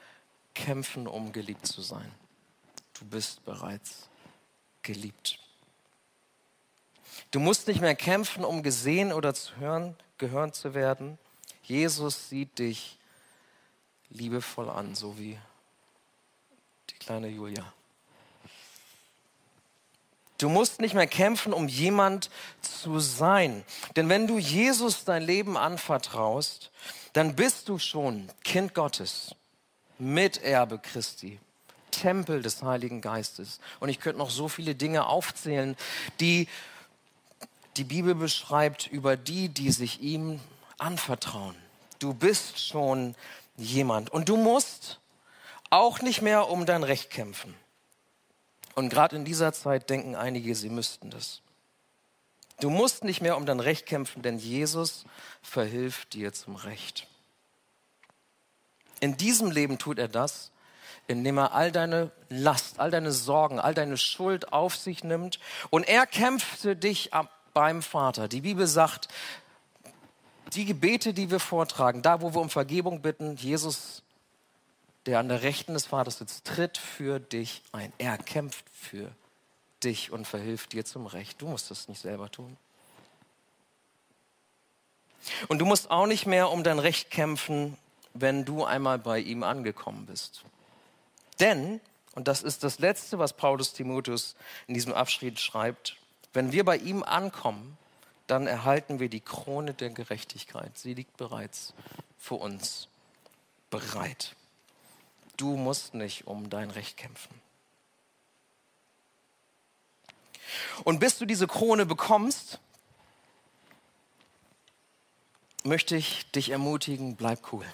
kämpfen, 0.54 1.08
um 1.08 1.32
geliebt 1.32 1.66
zu 1.68 1.82
sein. 1.82 2.12
Du 3.00 3.06
bist 3.06 3.44
bereits 3.46 4.10
geliebt. 4.82 5.40
Du 7.32 7.40
musst 7.40 7.68
nicht 7.68 7.82
mehr 7.82 7.96
kämpfen, 7.96 8.44
um 8.44 8.64
gesehen 8.64 9.14
oder 9.14 9.34
zu 9.34 9.56
hören, 9.58 9.96
gehören 10.18 10.52
zu 10.54 10.74
werden. 10.74 11.18
Jesus 11.64 12.30
sieht 12.30 12.60
dich 12.60 12.98
liebevoll 14.10 14.70
an, 14.70 14.96
so 14.96 15.18
wie 15.18 15.38
kleine 17.00 17.30
Julia. 17.30 17.74
Du 20.38 20.48
musst 20.48 20.80
nicht 20.80 20.94
mehr 20.94 21.08
kämpfen, 21.08 21.54
um 21.54 21.68
jemand 21.68 22.30
zu 22.62 23.00
sein. 23.00 23.66
Denn 23.96 24.10
wenn 24.10 24.28
du 24.28 24.38
Jesus 24.38 25.04
dein 25.04 25.24
Leben 25.24 25.58
anvertraust, 25.58 26.72
dann 27.14 27.36
bist 27.36 27.68
du 27.68 27.78
schon 27.78 28.30
Kind 28.44 28.74
Gottes, 28.74 29.36
Miterbe 29.98 30.80
Christi, 30.80 31.40
Tempel 31.92 32.42
des 32.42 32.64
Heiligen 32.64 33.02
Geistes. 33.02 33.60
Und 33.80 33.90
ich 33.90 34.00
könnte 34.00 34.20
noch 34.20 34.30
so 34.30 34.48
viele 34.48 34.76
Dinge 34.76 35.06
aufzählen, 35.06 35.76
die 36.20 36.48
die 37.78 37.84
Bibel 37.84 38.16
beschreibt 38.16 38.88
über 38.88 39.16
die, 39.16 39.50
die 39.50 39.72
sich 39.72 40.02
ihm 40.02 40.40
anvertrauen. 40.78 41.56
Du 42.00 42.14
bist 42.14 42.60
schon 42.60 43.16
jemand. 43.58 44.10
Und 44.10 44.30
du 44.30 44.38
musst 44.38 45.00
auch 45.70 46.02
nicht 46.02 46.22
mehr 46.22 46.50
um 46.50 46.66
dein 46.66 46.84
Recht 46.84 47.10
kämpfen. 47.10 47.54
Und 48.76 48.90
gerade 48.90 49.16
in 49.16 49.26
dieser 49.26 49.54
Zeit 49.54 49.90
denken 49.90 50.16
einige, 50.16 50.56
sie 50.56 50.70
müssten 50.70 51.10
das. 51.10 51.42
Du 52.60 52.70
musst 52.70 53.04
nicht 53.04 53.22
mehr 53.22 53.38
um 53.38 53.46
dein 53.46 53.60
Recht 53.60 53.86
kämpfen, 53.86 54.22
denn 54.22 54.38
Jesus 54.38 55.06
verhilft 55.42 56.14
dir 56.14 56.34
zum 56.34 56.56
Recht. 56.56 57.08
In 59.00 59.16
diesem 59.16 59.52
Leben 59.52 59.78
tut 59.78 59.98
er 59.98 60.10
das, 60.10 60.52
indem 61.10 61.38
er 61.40 61.54
all 61.54 61.72
deine 61.72 62.12
Last, 62.30 62.80
all 62.80 62.92
deine 62.92 63.12
Sorgen, 63.12 63.60
all 63.60 63.74
deine 63.74 63.98
Schuld 63.98 64.54
auf 64.54 64.76
sich 64.76 65.04
nimmt 65.04 65.40
und 65.70 65.88
er 65.88 66.06
kämpft 66.06 66.46
für 66.46 66.76
dich 66.76 67.12
beim 67.54 67.82
Vater. 67.82 68.28
Die 68.28 68.42
Bibel 68.42 68.68
sagt, 68.68 69.08
die 70.54 70.66
Gebete, 70.66 71.14
die 71.14 71.32
wir 71.32 71.40
vortragen, 71.40 72.02
da 72.02 72.22
wo 72.22 72.34
wir 72.34 72.42
um 72.42 72.50
Vergebung 72.50 73.02
bitten, 73.02 73.36
Jesus 73.36 74.04
der 75.06 75.20
an 75.20 75.30
der 75.30 75.42
Rechten 75.42 75.74
des 75.74 75.88
Vaters 75.88 76.20
sitzt, 76.20 76.46
tritt 76.46 76.78
für 76.78 77.20
dich 77.20 77.64
ein. 77.72 77.92
Er 77.98 78.18
kämpft 78.18 78.66
für 78.72 79.10
dich 79.84 80.12
und 80.12 80.28
verhilft 80.28 80.74
dir 80.74 80.86
zum 80.86 81.08
Recht. 81.08 81.42
Du 81.42 81.48
musst 81.48 81.72
das 81.72 81.88
nicht 81.88 82.02
selber 82.02 82.30
tun. 82.30 82.58
Und 85.48 85.60
du 85.60 85.66
musst 85.66 85.90
auch 85.90 86.06
nicht 86.06 86.28
mehr 86.28 86.52
um 86.52 86.64
dein 86.64 86.78
Recht 86.78 87.10
kämpfen, 87.10 87.78
wenn 88.14 88.46
du 88.46 88.66
einmal 88.66 89.00
bei 89.00 89.20
ihm 89.20 89.42
angekommen 89.42 90.06
bist. 90.06 90.44
Denn, 91.40 91.80
und 92.16 92.28
das 92.28 92.44
ist 92.44 92.64
das 92.64 92.80
Letzte, 92.80 93.20
was 93.20 93.34
Paulus 93.34 93.74
Timotheus 93.74 94.36
in 94.68 94.74
diesem 94.74 94.94
Abschnitt 94.94 95.40
schreibt, 95.40 95.98
wenn 96.34 96.52
wir 96.52 96.64
bei 96.64 96.78
ihm 96.78 97.04
ankommen, 97.04 97.78
dann 98.28 98.46
erhalten 98.46 99.00
wir 99.00 99.10
die 99.10 99.22
Krone 99.22 99.74
der 99.74 99.90
Gerechtigkeit. 99.90 100.78
Sie 100.78 100.94
liegt 100.94 101.18
bereits 101.18 101.74
für 102.18 102.36
uns 102.36 102.88
bereit. 103.70 104.36
Du 105.38 105.56
musst 105.56 105.94
nicht 105.94 106.28
um 106.28 106.50
dein 106.50 106.70
Recht 106.70 106.98
kämpfen. 106.98 107.42
Und 110.84 111.00
bis 111.00 111.18
du 111.18 111.26
diese 111.26 111.48
Krone 111.48 111.86
bekommst, 111.86 112.60
möchte 115.64 115.96
ich 115.96 116.30
dich 116.32 116.50
ermutigen, 116.50 117.16
bleib 117.16 117.52
cool 117.52 117.66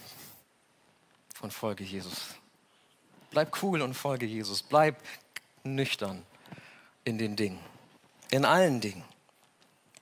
und 1.42 1.52
folge 1.52 1.84
Jesus. 1.84 2.36
Bleib 3.36 3.62
cool 3.62 3.82
und 3.82 3.96
folge 3.96 4.26
Jesus. 4.26 4.64
Bleib 4.64 4.96
nüchtern 5.66 6.24
in 7.04 7.18
den 7.18 7.36
Dingen, 7.36 7.60
in 8.32 8.46
allen 8.46 8.80
Dingen 8.80 9.04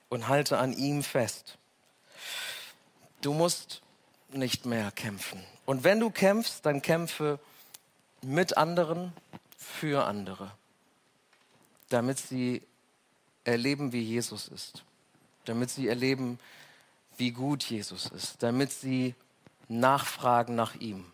und 0.08 0.28
halte 0.28 0.58
an 0.58 0.72
ihm 0.72 1.02
fest. 1.02 1.58
Du 3.22 3.32
musst 3.32 3.82
nicht 4.32 4.66
mehr 4.66 4.92
kämpfen. 4.92 5.42
Und 5.66 5.82
wenn 5.82 5.98
du 5.98 6.10
kämpfst, 6.10 6.64
dann 6.64 6.80
kämpfe 6.80 7.40
mit 8.22 8.56
anderen, 8.56 9.12
für 9.58 10.06
andere, 10.06 10.52
damit 11.88 12.18
sie 12.18 12.62
erleben, 13.42 13.92
wie 13.92 14.02
Jesus 14.02 14.46
ist, 14.46 14.84
damit 15.44 15.70
sie 15.70 15.88
erleben, 15.88 16.38
wie 17.16 17.32
gut 17.32 17.64
Jesus 17.64 18.06
ist, 18.06 18.44
damit 18.44 18.70
sie 18.70 19.16
nachfragen 19.66 20.54
nach 20.54 20.76
ihm 20.76 21.04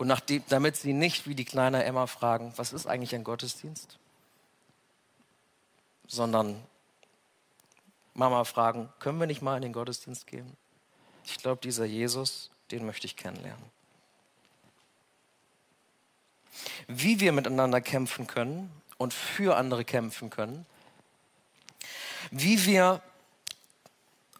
und 0.00 0.06
nachdem, 0.06 0.42
damit 0.48 0.76
sie 0.76 0.94
nicht 0.94 1.26
wie 1.26 1.34
die 1.34 1.44
kleine 1.44 1.84
Emma 1.84 2.06
fragen, 2.06 2.54
was 2.56 2.72
ist 2.72 2.86
eigentlich 2.86 3.14
ein 3.14 3.22
Gottesdienst, 3.22 3.98
sondern 6.06 6.58
Mama 8.14 8.44
fragen, 8.44 8.88
können 8.98 9.20
wir 9.20 9.26
nicht 9.26 9.42
mal 9.42 9.56
in 9.56 9.62
den 9.62 9.74
Gottesdienst 9.74 10.26
gehen? 10.26 10.56
Ich 11.26 11.36
glaube, 11.36 11.60
dieser 11.60 11.84
Jesus, 11.84 12.50
den 12.70 12.86
möchte 12.86 13.06
ich 13.06 13.14
kennenlernen. 13.14 13.62
Wie 16.86 17.20
wir 17.20 17.32
miteinander 17.32 17.82
kämpfen 17.82 18.26
können 18.26 18.72
und 18.96 19.12
für 19.12 19.58
andere 19.58 19.84
kämpfen 19.84 20.30
können, 20.30 20.64
wie 22.30 22.64
wir 22.64 23.02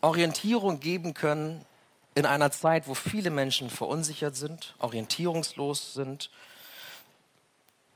Orientierung 0.01 0.81
geben 0.81 1.13
können 1.13 1.67
in 2.15 2.27
einer 2.27 2.51
Zeit, 2.51 2.89
wo 2.89 2.95
viele 2.95 3.31
Menschen 3.31 3.71
verunsichert 3.71 4.37
sind, 4.37 4.75
orientierungslos 4.79 5.95
sind. 5.95 6.31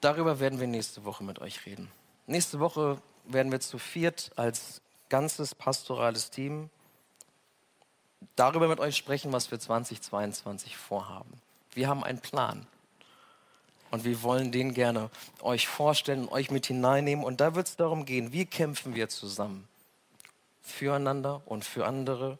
Darüber 0.00 0.40
werden 0.40 0.60
wir 0.60 0.66
nächste 0.66 1.04
Woche 1.04 1.24
mit 1.24 1.40
euch 1.40 1.66
reden. 1.66 1.90
Nächste 2.26 2.60
Woche 2.60 3.00
werden 3.24 3.50
wir 3.50 3.60
zu 3.60 3.78
viert 3.78 4.30
als 4.36 4.80
ganzes 5.08 5.54
pastorales 5.54 6.30
Team 6.30 6.70
darüber 8.36 8.68
mit 8.68 8.80
euch 8.80 8.96
sprechen, 8.96 9.32
was 9.32 9.50
wir 9.50 9.58
2022 9.58 10.76
vorhaben. 10.76 11.40
Wir 11.72 11.88
haben 11.88 12.04
einen 12.04 12.20
Plan. 12.20 12.66
Und 13.90 14.04
wir 14.04 14.22
wollen 14.22 14.50
den 14.50 14.74
gerne 14.74 15.10
euch 15.40 15.68
vorstellen 15.68 16.22
und 16.22 16.32
euch 16.32 16.50
mit 16.50 16.66
hineinnehmen. 16.66 17.24
Und 17.24 17.40
da 17.40 17.54
wird 17.54 17.68
es 17.68 17.76
darum 17.76 18.04
gehen, 18.06 18.32
wie 18.32 18.44
kämpfen 18.44 18.94
wir 18.94 19.08
zusammen? 19.08 19.68
Füreinander 20.62 21.42
und 21.46 21.64
für 21.64 21.86
andere 21.86 22.38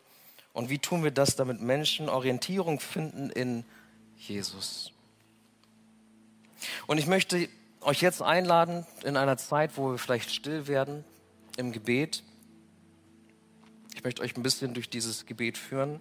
Und 0.55 0.71
wie 0.71 0.79
tun 0.79 1.03
wir 1.03 1.11
das, 1.11 1.37
damit 1.37 1.61
Menschen 1.61 2.09
Orientierung 2.09 2.79
finden 2.79 3.29
in 3.29 3.65
Jesus? 4.17 4.93
Und 6.87 6.99
ich 6.99 7.07
möchte 7.07 7.49
euch 7.81 8.01
jetzt 8.01 8.23
einladen 8.23 8.87
in 9.03 9.17
einer 9.17 9.37
Zeit, 9.37 9.77
wo 9.77 9.91
wir 9.91 9.99
vielleicht 9.99 10.31
still 10.31 10.69
werden 10.69 11.05
im 11.57 11.73
Gebet. 11.73 12.23
Ich 13.95 14.05
möchte 14.05 14.23
euch 14.23 14.37
ein 14.37 14.45
bisschen 14.45 14.75
durch 14.75 14.89
dieses 14.89 15.27
Gebet 15.27 15.59
führen. 15.59 16.01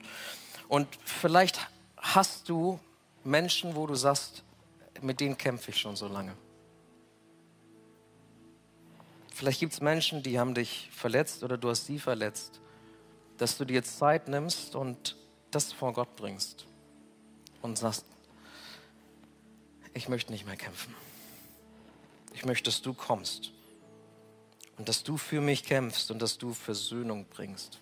Und 0.67 0.87
vielleicht 1.03 1.59
hast 1.97 2.47
du 2.47 2.79
Menschen, 3.23 3.75
wo 3.75 3.87
du 3.87 3.95
sagst, 3.95 4.43
mit 5.01 5.19
denen 5.19 5.35
kämpfe 5.35 5.71
ich 5.71 5.77
schon 5.79 5.95
so 5.95 6.07
lange. 6.07 6.35
Vielleicht 9.33 9.59
gibt 9.59 9.73
es 9.73 9.81
Menschen, 9.81 10.21
die 10.21 10.39
haben 10.39 10.53
dich 10.53 10.89
verletzt 10.93 11.43
oder 11.43 11.57
du 11.57 11.71
hast 11.71 11.87
sie 11.87 11.97
verletzt 11.97 12.61
dass 13.37 13.57
du 13.57 13.65
dir 13.65 13.83
Zeit 13.83 14.27
nimmst 14.27 14.75
und 14.75 15.15
das 15.51 15.73
vor 15.73 15.93
Gott 15.93 16.15
bringst 16.15 16.65
und 17.61 17.77
sagst, 17.77 18.05
ich 19.93 20.09
möchte 20.09 20.31
nicht 20.31 20.45
mehr 20.45 20.55
kämpfen. 20.55 20.93
Ich 22.33 22.45
möchte, 22.45 22.65
dass 22.65 22.81
du 22.81 22.93
kommst 22.93 23.51
und 24.77 24.89
dass 24.89 25.03
du 25.03 25.17
für 25.17 25.41
mich 25.41 25.63
kämpfst 25.63 26.09
und 26.11 26.21
dass 26.21 26.37
du 26.37 26.53
Versöhnung 26.53 27.25
bringst. 27.25 27.79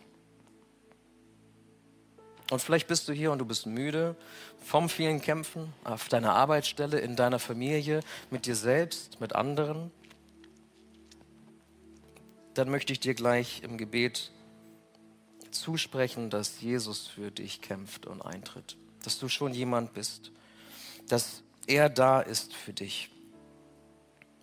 Und 2.51 2.61
vielleicht 2.61 2.89
bist 2.89 3.07
du 3.07 3.13
hier 3.13 3.31
und 3.31 3.39
du 3.39 3.45
bist 3.45 3.65
müde 3.65 4.17
vom 4.61 4.89
vielen 4.89 5.21
Kämpfen 5.21 5.71
auf 5.85 6.09
deiner 6.09 6.33
Arbeitsstelle, 6.33 6.99
in 6.99 7.15
deiner 7.15 7.39
Familie, 7.39 8.01
mit 8.29 8.45
dir 8.45 8.57
selbst, 8.57 9.21
mit 9.21 9.33
anderen. 9.33 9.89
Dann 12.53 12.69
möchte 12.69 12.91
ich 12.91 12.99
dir 12.99 13.13
gleich 13.13 13.63
im 13.63 13.77
Gebet 13.77 14.31
zusprechen, 15.51 16.29
dass 16.29 16.61
Jesus 16.61 17.07
für 17.07 17.31
dich 17.31 17.61
kämpft 17.61 18.05
und 18.05 18.21
eintritt. 18.21 18.77
Dass 19.03 19.19
du 19.19 19.29
schon 19.29 19.53
jemand 19.53 19.93
bist. 19.93 20.31
Dass 21.07 21.43
er 21.67 21.89
da 21.89 22.21
ist 22.21 22.53
für 22.53 22.73
dich. 22.73 23.09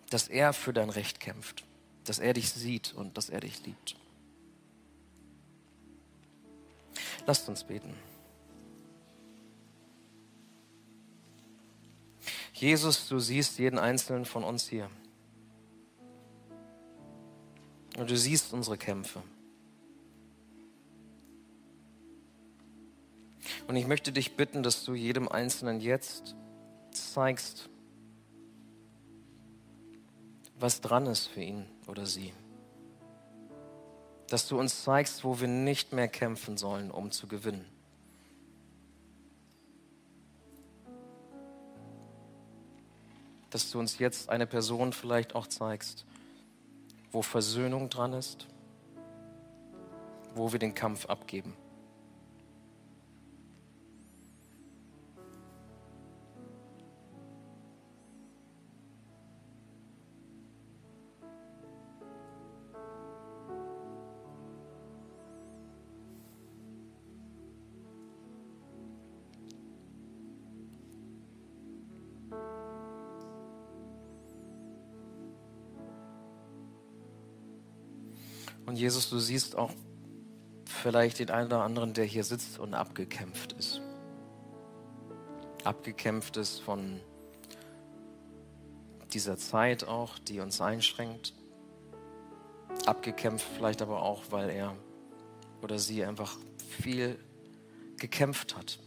Dass 0.09 0.27
er 0.27 0.53
für 0.53 0.73
dein 0.73 0.89
Recht 0.89 1.19
kämpft. 1.19 1.63
Dass 2.05 2.19
er 2.19 2.33
dich 2.33 2.51
sieht 2.51 2.93
und 2.93 3.17
dass 3.17 3.29
er 3.29 3.39
dich 3.39 3.65
liebt. 3.65 3.95
Lasst 7.25 7.47
uns 7.47 7.63
beten. 7.63 7.93
Jesus, 12.53 13.07
du 13.07 13.19
siehst 13.19 13.57
jeden 13.59 13.79
einzelnen 13.79 14.25
von 14.25 14.43
uns 14.43 14.67
hier. 14.67 14.89
Und 17.97 18.09
du 18.09 18.17
siehst 18.17 18.51
unsere 18.53 18.77
Kämpfe. 18.77 19.21
Und 23.69 23.75
ich 23.75 23.85
möchte 23.85 24.11
dich 24.11 24.35
bitten, 24.35 24.63
dass 24.63 24.83
du 24.83 24.95
jedem 24.95 25.27
Einzelnen 25.29 25.79
jetzt 25.79 26.35
zeigst, 26.89 27.69
was 30.57 30.81
dran 30.81 31.05
ist 31.05 31.27
für 31.27 31.43
ihn 31.43 31.67
oder 31.85 32.07
sie. 32.07 32.33
Dass 34.27 34.47
du 34.47 34.59
uns 34.59 34.83
zeigst, 34.83 35.23
wo 35.23 35.39
wir 35.39 35.47
nicht 35.47 35.93
mehr 35.93 36.07
kämpfen 36.07 36.57
sollen, 36.57 36.89
um 36.89 37.11
zu 37.11 37.27
gewinnen. 37.27 37.63
Dass 43.51 43.69
du 43.69 43.77
uns 43.79 43.99
jetzt 43.99 44.29
eine 44.29 44.47
Person 44.47 44.93
vielleicht 44.93 45.35
auch 45.35 45.45
zeigst, 45.45 46.05
wo 47.11 47.21
Versöhnung 47.21 47.87
dran 47.91 48.13
ist, 48.13 48.47
wo 50.33 50.51
wir 50.51 50.57
den 50.57 50.73
Kampf 50.73 51.05
abgeben. 51.05 51.55
Jesus, 78.79 79.09
du 79.09 79.19
siehst 79.19 79.57
auch 79.57 79.71
vielleicht 80.65 81.19
den 81.19 81.29
einen 81.31 81.47
oder 81.47 81.63
anderen, 81.63 81.93
der 81.93 82.05
hier 82.05 82.23
sitzt 82.23 82.59
und 82.59 82.73
abgekämpft 82.73 83.51
ist. 83.51 83.81
Abgekämpft 85.65 86.37
ist 86.37 86.59
von 86.59 87.01
dieser 89.11 89.35
Zeit 89.35 89.83
auch, 89.83 90.17
die 90.17 90.39
uns 90.39 90.61
einschränkt. 90.61 91.33
Abgekämpft 92.85 93.45
vielleicht 93.57 93.81
aber 93.81 94.01
auch, 94.01 94.23
weil 94.29 94.49
er 94.49 94.73
oder 95.61 95.77
sie 95.77 96.05
einfach 96.05 96.37
viel 96.81 97.19
gekämpft 97.97 98.55
hat. 98.55 98.79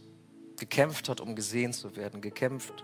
Gekämpft 0.57 1.07
hat, 1.07 1.21
um 1.21 1.35
gesehen 1.35 1.71
zu 1.71 1.95
werden. 1.95 2.19
Gekämpft 2.19 2.83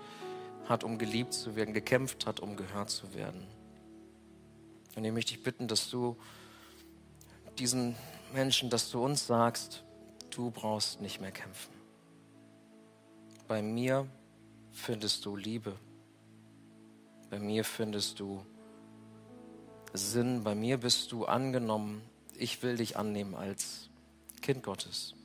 hat, 0.68 0.84
um 0.84 1.00
geliebt 1.00 1.34
zu 1.34 1.56
werden. 1.56 1.74
Gekämpft 1.74 2.28
hat, 2.28 2.40
um 2.40 2.56
gehört 2.56 2.92
zu 2.92 3.16
werden. 3.16 3.48
Und 4.96 5.04
ich 5.04 5.12
möchte 5.12 5.34
dich 5.34 5.44
bitten, 5.44 5.68
dass 5.68 5.90
du 5.90 6.16
diesen 7.60 7.96
Menschen, 8.34 8.70
dass 8.70 8.90
du 8.90 9.04
uns 9.04 9.28
sagst, 9.28 9.84
du 10.32 10.50
brauchst 10.50 11.02
nicht 11.02 11.20
mehr 11.20 11.32
kämpfen. 11.32 11.74
Bei 13.48 13.62
mir 13.62 14.08
findest 14.72 15.26
du 15.26 15.36
Liebe. 15.36 15.76
Bei 17.30 17.40
mir 17.40 17.66
findest 17.66 18.20
du 18.20 18.46
Sinn. 19.94 20.44
Bei 20.44 20.56
mir 20.56 20.78
bist 20.78 21.12
du 21.12 21.26
angenommen. 21.26 22.02
Ich 22.36 22.64
will 22.64 22.78
dich 22.78 22.98
annehmen 22.98 23.36
als 23.36 23.90
Kind 24.42 24.64
Gottes. 24.64 25.16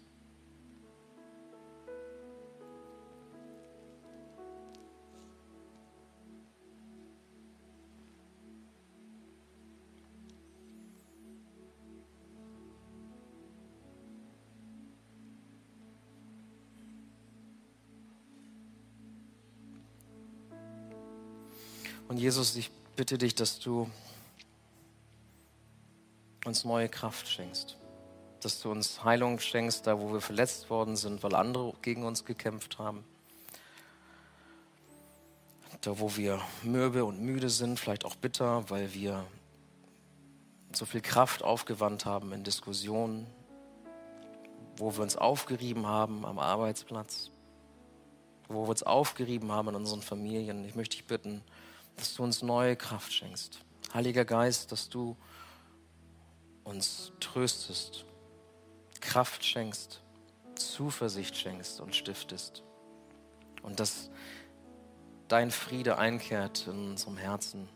Und 22.14 22.20
Jesus, 22.20 22.54
ich 22.54 22.70
bitte 22.94 23.18
dich, 23.18 23.34
dass 23.34 23.58
du 23.58 23.90
uns 26.44 26.64
neue 26.64 26.88
Kraft 26.88 27.26
schenkst. 27.26 27.76
Dass 28.38 28.60
du 28.60 28.70
uns 28.70 29.02
Heilung 29.02 29.40
schenkst, 29.40 29.84
da 29.84 29.98
wo 29.98 30.12
wir 30.12 30.20
verletzt 30.20 30.70
worden 30.70 30.94
sind, 30.94 31.24
weil 31.24 31.34
andere 31.34 31.72
gegen 31.82 32.04
uns 32.04 32.24
gekämpft 32.24 32.78
haben. 32.78 33.02
Da 35.80 35.98
wo 35.98 36.16
wir 36.16 36.40
mürbe 36.62 37.04
und 37.04 37.20
müde 37.20 37.50
sind, 37.50 37.80
vielleicht 37.80 38.04
auch 38.04 38.14
bitter, 38.14 38.70
weil 38.70 38.94
wir 38.94 39.26
so 40.72 40.84
viel 40.86 41.00
Kraft 41.00 41.42
aufgewandt 41.42 42.04
haben 42.04 42.32
in 42.32 42.44
Diskussionen, 42.44 43.26
wo 44.76 44.94
wir 44.94 45.02
uns 45.02 45.16
aufgerieben 45.16 45.88
haben 45.88 46.24
am 46.24 46.38
Arbeitsplatz, 46.38 47.32
wo 48.46 48.66
wir 48.66 48.68
uns 48.68 48.84
aufgerieben 48.84 49.50
haben 49.50 49.70
in 49.70 49.74
unseren 49.74 50.02
Familien. 50.02 50.64
Ich 50.64 50.76
möchte 50.76 50.96
dich 50.96 51.06
bitten, 51.06 51.42
dass 51.96 52.14
du 52.14 52.22
uns 52.22 52.42
neue 52.42 52.76
Kraft 52.76 53.12
schenkst. 53.12 53.60
Heiliger 53.92 54.24
Geist, 54.24 54.72
dass 54.72 54.88
du 54.88 55.16
uns 56.64 57.12
tröstest, 57.20 58.04
Kraft 59.00 59.44
schenkst, 59.44 60.00
Zuversicht 60.54 61.36
schenkst 61.36 61.80
und 61.80 61.94
stiftest. 61.94 62.62
Und 63.62 63.80
dass 63.80 64.10
dein 65.28 65.50
Friede 65.50 65.98
einkehrt 65.98 66.66
in 66.66 66.90
unserem 66.90 67.16
Herzen 67.16 67.68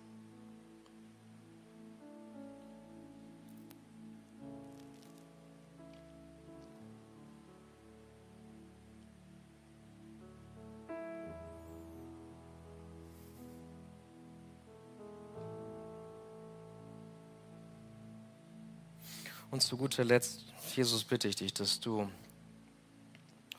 Und 19.51 19.63
zu 19.63 19.77
guter 19.77 20.05
Letzt, 20.05 20.45
Jesus, 20.77 21.05
bitte 21.05 21.29
ich 21.29 21.37
dich, 21.37 21.55
dass 21.55 21.81
du 21.81 22.11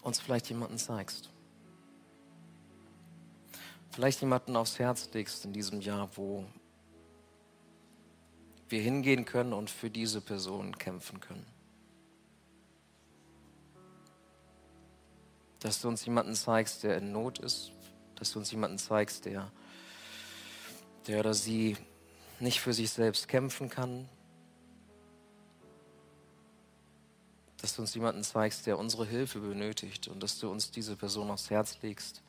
uns 0.01 0.19
vielleicht 0.19 0.49
jemanden 0.49 0.77
zeigst. 0.77 1.29
Vielleicht 3.91 4.21
jemanden 4.21 4.55
aufs 4.55 4.79
Herz 4.79 5.09
legst 5.13 5.45
in 5.45 5.53
diesem 5.53 5.81
Jahr, 5.81 6.09
wo 6.15 6.45
wir 8.69 8.81
hingehen 8.81 9.25
können 9.25 9.53
und 9.53 9.69
für 9.69 9.89
diese 9.89 10.21
Person 10.21 10.77
kämpfen 10.77 11.19
können. 11.19 11.45
dass 15.59 15.81
du 15.81 15.87
uns 15.87 16.05
jemanden 16.05 16.35
zeigst, 16.35 16.83
der 16.83 16.97
in 16.97 17.11
Not 17.11 17.39
ist, 17.39 17.71
dass 18.15 18.31
du 18.31 18.39
uns 18.39 18.51
jemanden 18.51 18.77
zeigst, 18.77 19.25
der, 19.25 19.51
der 21.07 21.19
oder 21.19 21.33
sie 21.33 21.77
nicht 22.39 22.61
für 22.61 22.73
sich 22.73 22.89
selbst 22.89 23.27
kämpfen 23.27 23.69
kann, 23.69 24.07
dass 27.61 27.75
du 27.75 27.81
uns 27.81 27.93
jemanden 27.93 28.23
zeigst, 28.23 28.65
der 28.65 28.77
unsere 28.77 29.05
Hilfe 29.05 29.39
benötigt 29.39 30.07
und 30.07 30.23
dass 30.23 30.39
du 30.39 30.49
uns 30.49 30.71
diese 30.71 30.95
Person 30.95 31.29
aufs 31.29 31.49
Herz 31.49 31.77
legst, 31.81 32.21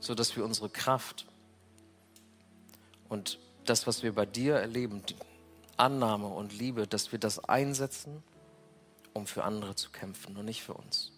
so 0.00 0.14
dass 0.14 0.34
wir 0.36 0.44
unsere 0.44 0.70
Kraft 0.70 1.26
und 3.08 3.38
das, 3.64 3.86
was 3.86 4.02
wir 4.02 4.14
bei 4.14 4.24
dir 4.24 4.54
erleben, 4.54 5.04
die 5.06 5.16
Annahme 5.76 6.28
und 6.28 6.52
Liebe, 6.52 6.86
dass 6.86 7.12
wir 7.12 7.18
das 7.18 7.42
einsetzen, 7.44 8.22
um 9.12 9.26
für 9.26 9.44
andere 9.44 9.74
zu 9.74 9.90
kämpfen 9.90 10.36
und 10.36 10.44
nicht 10.44 10.62
für 10.62 10.74
uns. 10.74 11.12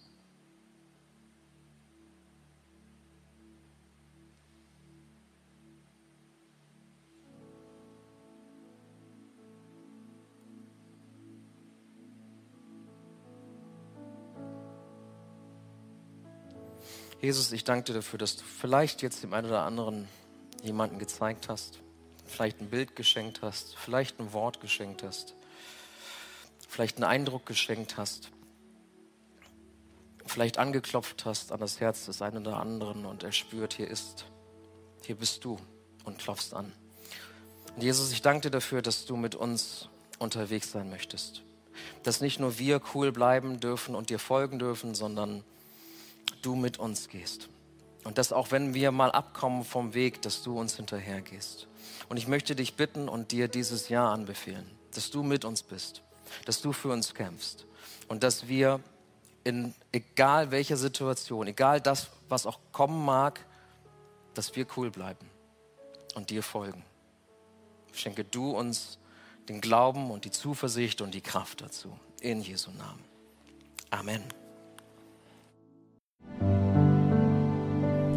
Jesus, 17.23 17.53
ich 17.53 17.63
danke 17.63 17.85
dir 17.85 17.95
dafür, 17.95 18.19
dass 18.19 18.35
du 18.35 18.43
vielleicht 18.43 19.01
jetzt 19.01 19.23
dem 19.23 19.33
einen 19.33 19.47
oder 19.47 19.63
anderen 19.63 20.09
jemanden 20.61 20.99
gezeigt 20.99 21.49
hast, 21.49 21.79
vielleicht 22.27 22.61
ein 22.61 22.69
Bild 22.69 22.97
geschenkt 22.97 23.43
hast, 23.43 23.77
vielleicht 23.77 24.19
ein 24.19 24.33
Wort 24.33 24.61
geschenkt 24.61 25.05
hast, 25.05 25.37
vielleicht 26.69 26.97
einen 26.97 27.05
Eindruck 27.05 27.47
geschenkt 27.47 27.97
hast, 27.97 28.31
vielleicht 30.27 30.59
angeklopft 30.59 31.25
hast 31.25 31.53
an 31.53 31.61
das 31.61 31.79
Herz 31.79 32.07
des 32.07 32.23
einen 32.23 32.45
oder 32.45 32.59
anderen 32.59 33.07
und 33.07 33.23
er 33.23 33.31
spürt, 33.31 33.75
hier 33.75 33.87
ist, 33.87 34.25
hier 35.05 35.15
bist 35.15 35.45
du 35.45 35.61
und 36.03 36.19
klopfst 36.19 36.53
an. 36.55 36.73
Und 37.77 37.85
Jesus, 37.85 38.11
ich 38.11 38.23
danke 38.23 38.49
dir 38.49 38.51
dafür, 38.51 38.83
dass 38.83 39.07
du 39.07 39.15
mit 39.15 39.37
uns 39.37 39.89
unterwegs 40.19 40.73
sein 40.73 40.91
möchtest. 40.91 41.43
Dass 42.03 42.21
nicht 42.21 42.41
nur 42.41 42.59
wir 42.59 42.81
cool 42.95 43.13
bleiben 43.13 43.61
dürfen 43.61 43.95
und 43.95 44.11
dir 44.11 44.19
folgen 44.19 44.59
dürfen, 44.59 44.97
sondern 44.97 45.45
du 46.43 46.55
mit 46.55 46.79
uns 46.79 47.09
gehst. 47.09 47.49
Und 48.05 48.19
dass 48.19 48.33
auch 48.33 48.51
wenn 48.51 48.75
wir 48.75 48.91
mal 48.91 49.13
abkommen 49.13 49.65
vom 49.65 49.95
Weg, 49.95 50.23
dass 50.23 50.43
du 50.43 50.59
uns 50.59 50.77
hinterhergehst. 50.77 51.69
Und 52.09 52.17
ich 52.17 52.27
möchte 52.27 52.55
dich 52.57 52.75
bitten 52.75 53.09
und 53.09 53.33
dir 53.33 53.49
dieses 53.49 53.89
Jahr 53.89 54.13
anbefehlen, 54.13 54.69
dass 54.95 55.11
du 55.11 55.23
mit 55.23 55.45
uns 55.45 55.63
bist, 55.63 56.03
dass 56.45 56.61
du 56.61 56.73
für 56.73 56.91
uns 56.91 57.15
kämpfst 57.15 57.67
und 58.09 58.23
dass 58.23 58.49
wir 58.49 58.81
in 59.45 59.75
egal 59.93 60.51
welcher 60.51 60.77
Situation, 60.77 61.47
egal 61.47 61.81
das, 61.81 62.11
was 62.29 62.47
auch 62.47 62.59
kommen 62.73 63.05
mag, 63.05 63.45
dass 64.35 64.55
wir 64.57 64.67
cool 64.77 64.91
bleiben 64.91 65.29
und 66.15 66.31
dir 66.31 66.43
folgen. 66.43 66.85
Schenke 67.93 68.25
du 68.25 68.51
uns 68.51 68.99
den 69.49 69.61
Glauben 69.61 70.11
und 70.11 70.25
die 70.25 70.31
Zuversicht 70.31 71.01
und 71.01 71.13
die 71.13 71.21
Kraft 71.21 71.61
dazu. 71.61 71.99
In 72.21 72.41
Jesu 72.41 72.71
Namen. 72.71 73.05
Amen. 73.91 74.42